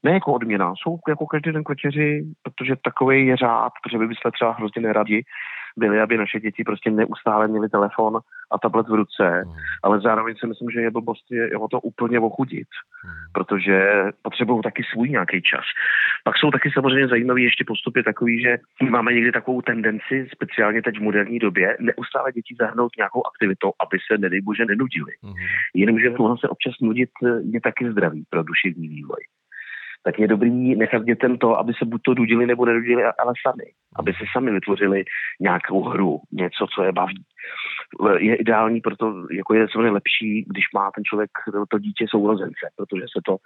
ne 0.03 0.11
jako 0.11 0.33
odměna, 0.33 0.73
jsou 0.75 0.99
jako 1.07 1.25
každý 1.25 1.51
den 1.51 1.63
k 1.63 1.69
večeři, 1.69 2.25
protože 2.43 2.75
takový 2.83 3.27
je 3.27 3.37
řád, 3.37 3.73
protože 3.83 3.97
by 3.97 4.07
byste 4.07 4.31
třeba 4.31 4.51
hrozně 4.51 4.81
neradi 4.81 5.23
byli, 5.77 6.01
aby 6.01 6.17
naše 6.17 6.39
děti 6.39 6.63
prostě 6.63 6.91
neustále 6.91 7.47
měli 7.47 7.69
telefon 7.69 8.19
a 8.51 8.57
tablet 8.57 8.87
v 8.87 8.93
ruce, 8.93 9.43
mm. 9.45 9.51
ale 9.83 10.01
zároveň 10.01 10.35
si 10.39 10.47
myslím, 10.47 10.69
že 10.69 10.81
je 10.81 10.91
blbost 10.91 11.31
je 11.31 11.57
ho 11.57 11.67
to 11.67 11.79
úplně 11.79 12.19
ochudit, 12.19 12.67
mm. 13.05 13.11
protože 13.33 14.03
potřebují 14.21 14.61
taky 14.61 14.83
svůj 14.83 15.09
nějaký 15.09 15.41
čas. 15.41 15.65
Pak 16.23 16.37
jsou 16.37 16.51
taky 16.51 16.71
samozřejmě 16.71 17.07
zajímavé 17.07 17.41
ještě 17.41 17.63
postupy 17.67 18.03
takový, 18.03 18.41
že 18.41 18.57
máme 18.89 19.13
někdy 19.13 19.31
takovou 19.31 19.61
tendenci, 19.61 20.27
speciálně 20.31 20.81
teď 20.81 20.97
v 20.97 21.03
moderní 21.03 21.39
době, 21.39 21.77
neustále 21.79 22.31
děti 22.31 22.55
zahrnout 22.59 22.91
nějakou 22.97 23.27
aktivitou, 23.27 23.71
aby 23.79 23.97
se, 24.07 24.17
nedej 24.17 24.41
bože, 24.41 24.65
nenudili. 24.65 25.11
Mm. 25.23 25.33
Jenomže 25.75 26.09
mohlo 26.09 26.37
se 26.37 26.47
občas 26.49 26.73
nudit 26.81 27.09
je 27.51 27.61
taky 27.61 27.91
zdravý 27.91 28.23
pro 28.29 28.43
duševní 28.43 28.87
vývoj 28.87 29.21
tak 30.07 30.19
je 30.19 30.27
dobrý 30.27 30.75
nechat 30.75 31.03
dětem 31.03 31.37
to, 31.37 31.59
aby 31.59 31.73
se 31.73 31.85
buď 31.85 32.01
to 32.01 32.13
dudili 32.13 32.45
nebo 32.45 32.65
nedudili, 32.65 33.03
ale 33.03 33.33
sami. 33.47 33.63
Aby 33.95 34.13
si 34.13 34.23
sami 34.33 34.51
vytvořili 34.51 35.03
nějakou 35.39 35.83
hru, 35.83 36.19
něco, 36.31 36.67
co 36.75 36.83
je 36.83 36.91
baví. 36.91 37.23
Je 38.17 38.35
ideální, 38.35 38.81
proto 38.81 39.13
jako 39.31 39.53
je 39.53 39.67
samozřejmě 39.71 39.91
lepší, 39.91 40.45
když 40.47 40.65
má 40.75 40.91
ten 40.95 41.03
člověk, 41.03 41.29
to 41.69 41.79
dítě 41.79 42.05
sourozence, 42.09 42.65
protože 42.75 43.01
se 43.01 43.19
to 43.25 43.37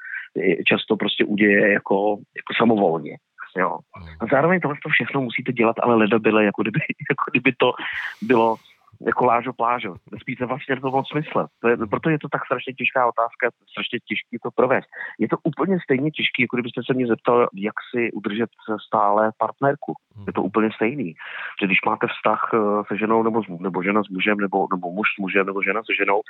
často 0.67 0.95
prostě 0.95 1.25
uděje 1.25 1.71
jako, 1.71 2.17
jako 2.39 2.53
samovolně. 2.57 3.17
Jo. 3.57 3.77
A 4.21 4.25
zároveň 4.31 4.59
tohle 4.59 4.77
to 4.83 4.89
všechno 4.89 5.21
musíte 5.21 5.53
dělat, 5.53 5.75
ale 5.83 5.95
ledabile, 5.95 6.45
jako 6.45 6.61
kdyby, 6.61 6.79
jako 7.09 7.23
kdyby 7.31 7.51
to 7.57 7.73
bylo 8.21 8.55
jako 9.05 9.25
lážo 9.25 9.53
plážo. 9.53 9.95
Nespíte 10.11 10.45
vlastně 10.45 10.81
to 10.81 10.91
moc 10.91 11.07
smysl. 11.09 11.47
To 11.61 11.67
je, 11.67 11.77
proto 11.77 12.09
je 12.09 12.19
to 12.19 12.29
tak 12.29 12.45
strašně 12.45 12.73
těžká 12.73 13.07
otázka, 13.07 13.49
strašně 13.71 13.99
těžký 13.99 14.37
to 14.43 14.51
provést. 14.51 14.87
Je 15.19 15.27
to 15.27 15.37
úplně 15.43 15.79
stejně 15.83 16.11
těžký, 16.11 16.41
jako 16.41 16.55
kdybyste 16.55 16.81
se 16.85 16.93
mě 16.93 17.07
zeptal, 17.07 17.47
jak 17.53 17.73
si 17.91 18.11
udržet 18.11 18.49
stále 18.87 19.31
partnerku. 19.37 19.93
Hmm. 20.15 20.25
Je 20.27 20.33
to 20.33 20.43
úplně 20.43 20.69
stejný. 20.75 21.13
Že 21.61 21.65
když 21.65 21.79
máte 21.85 22.07
vztah 22.07 22.41
eh, 22.53 22.57
se 22.87 22.97
ženou 22.97 23.23
nebo, 23.23 23.41
nebo 23.59 23.83
žena 23.83 24.03
s 24.03 24.09
mužem, 24.09 24.37
nebo, 24.37 24.67
nebo 24.73 24.91
muž 24.91 25.07
s 25.15 25.19
mužem, 25.19 25.45
nebo 25.45 25.63
žena 25.63 25.81
se 25.83 25.93
ženou, 25.99 26.21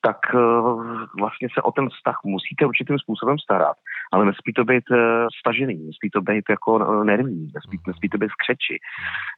tak 0.00 0.16
eh, 0.34 0.38
vlastně 1.20 1.48
se 1.54 1.62
o 1.62 1.72
ten 1.72 1.88
vztah 1.88 2.18
musíte 2.24 2.66
určitým 2.66 2.98
způsobem 2.98 3.38
starat. 3.38 3.76
Ale 4.12 4.24
nesmí 4.24 4.52
to 4.56 4.64
být 4.64 4.84
eh, 4.92 5.26
stažený, 5.40 5.74
nesmí 5.74 6.10
to 6.12 6.20
být 6.20 6.44
jako 6.50 7.04
nervní, 7.04 7.50
nesmí, 7.54 7.78
nesmí 7.86 8.08
to 8.08 8.18
být 8.18 8.30
skřeči. 8.30 8.78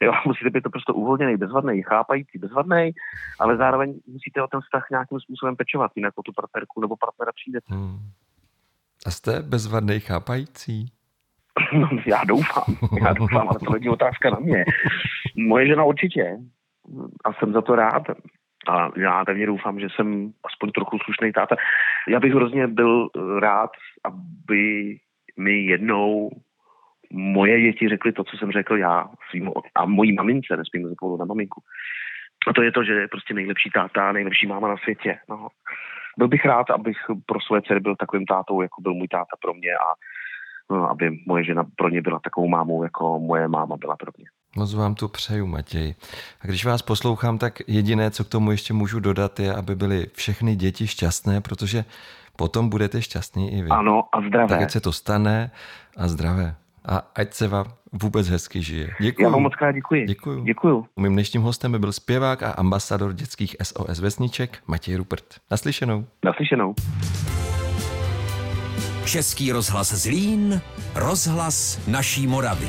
Jo, 0.01 0.13
musíte 0.25 0.49
být 0.49 0.63
to 0.63 0.69
prostě 0.69 0.93
uvolněný, 0.93 1.37
bezvadný, 1.37 1.83
chápající, 1.83 2.37
bezvadný, 2.37 2.91
ale 3.39 3.57
zároveň 3.57 3.99
musíte 4.07 4.43
o 4.43 4.47
ten 4.47 4.61
vztah 4.61 4.85
nějakým 4.91 5.19
způsobem 5.19 5.55
pečovat, 5.55 5.91
jinak 5.95 6.13
o 6.17 6.23
tu 6.23 6.31
partnerku 6.33 6.81
nebo 6.81 6.95
partnera 6.95 7.31
přijdete. 7.31 7.75
Hmm. 7.75 7.99
A 9.05 9.11
jste 9.11 9.41
bezvadný, 9.41 9.99
chápající? 9.99 10.91
No, 11.73 11.89
já 12.05 12.23
doufám, 12.23 12.75
já 13.05 13.13
doufám, 13.13 13.49
ale 13.49 13.59
to 13.59 13.73
není 13.73 13.89
otázka 13.89 14.29
na 14.29 14.39
mě. 14.39 14.65
Moje 15.35 15.67
žena 15.67 15.83
určitě. 15.83 16.37
A 17.25 17.33
jsem 17.33 17.53
za 17.53 17.61
to 17.61 17.75
rád. 17.75 18.03
A 18.69 18.89
já 18.97 19.25
pevně 19.25 19.45
doufám, 19.45 19.79
že 19.79 19.87
jsem 19.95 20.31
aspoň 20.45 20.71
trochu 20.71 20.99
slušný 20.99 21.31
táta. 21.31 21.55
Já 22.07 22.19
bych 22.19 22.33
hrozně 22.33 22.67
byl 22.67 23.09
rád, 23.39 23.71
aby 24.03 24.97
mi 25.37 25.53
jednou 25.53 26.29
moje 27.13 27.61
děti 27.61 27.89
řekly 27.89 28.11
to, 28.11 28.23
co 28.23 28.37
jsem 28.37 28.51
řekl 28.51 28.77
já 28.77 29.09
svým, 29.29 29.51
a 29.75 29.85
mojí 29.85 30.13
mamince, 30.13 30.57
nesmím 30.57 30.89
zapomenout 30.89 31.19
na 31.19 31.25
maminku. 31.25 31.61
A 32.47 32.53
to 32.53 32.61
je 32.61 32.71
to, 32.71 32.83
že 32.83 32.93
je 32.93 33.07
prostě 33.07 33.33
nejlepší 33.33 33.69
táta, 33.69 34.11
nejlepší 34.11 34.47
máma 34.47 34.67
na 34.67 34.77
světě. 34.77 35.17
No. 35.29 35.47
Byl 36.17 36.27
bych 36.27 36.45
rád, 36.45 36.69
abych 36.69 36.97
pro 37.25 37.41
své 37.41 37.61
dcery 37.61 37.79
byl 37.79 37.95
takovým 37.95 38.25
tátou, 38.25 38.61
jako 38.61 38.81
byl 38.81 38.93
můj 38.93 39.07
táta 39.07 39.35
pro 39.41 39.53
mě 39.53 39.71
a 39.71 39.87
no, 40.75 40.89
aby 40.89 41.17
moje 41.27 41.43
žena 41.43 41.63
pro 41.75 41.89
ně 41.89 42.01
byla 42.01 42.19
takovou 42.19 42.47
mámou, 42.47 42.83
jako 42.83 43.19
moje 43.19 43.47
máma 43.47 43.77
byla 43.77 43.95
pro 43.95 44.11
mě. 44.17 44.25
Moc 44.55 44.73
vám 44.73 44.95
to 44.95 45.07
přeju, 45.07 45.47
Matěj. 45.47 45.95
A 46.41 46.47
když 46.47 46.65
vás 46.65 46.81
poslouchám, 46.81 47.37
tak 47.37 47.61
jediné, 47.67 48.11
co 48.11 48.23
k 48.23 48.29
tomu 48.29 48.51
ještě 48.51 48.73
můžu 48.73 48.99
dodat, 48.99 49.39
je, 49.39 49.53
aby 49.53 49.75
byly 49.75 50.07
všechny 50.13 50.55
děti 50.55 50.87
šťastné, 50.87 51.41
protože 51.41 51.85
potom 52.35 52.69
budete 52.69 53.01
šťastní 53.01 53.53
i 53.53 53.61
vy. 53.61 53.69
Ano, 53.69 54.03
a 54.11 54.21
zdravé. 54.21 54.47
Tak 54.47 54.61
ať 54.61 54.71
se 54.71 54.79
to 54.79 54.91
stane 54.91 55.51
a 55.97 56.07
zdravé. 56.07 56.55
A 56.85 57.11
ať 57.15 57.33
se 57.33 57.47
vám 57.47 57.65
vůbec 57.93 58.29
hezky 58.29 58.63
žije. 58.63 58.89
Děkuji. 58.99 59.23
Já 59.23 59.29
vám 59.29 59.41
moc 59.41 59.55
krát 59.55 59.71
děkuji. 59.71 60.05
Děkuji. 60.05 60.43
Děkuji. 60.43 60.85
Mým 60.97 61.13
dnešním 61.13 61.41
hostem 61.41 61.71
by 61.71 61.79
byl 61.79 61.91
zpěvák 61.91 62.43
a 62.43 62.51
ambasador 62.51 63.13
dětských 63.13 63.55
SOS 63.63 63.99
vesniček 63.99 64.59
Matěj 64.67 64.95
Rupert. 64.95 65.25
Naslyšenou. 65.51 66.05
Naslyšenou. 66.25 66.75
Český 69.05 69.51
rozhlas 69.51 69.93
Zlín, 69.93 70.61
rozhlas 70.95 71.87
naší 71.87 72.27
Moravy. 72.27 72.67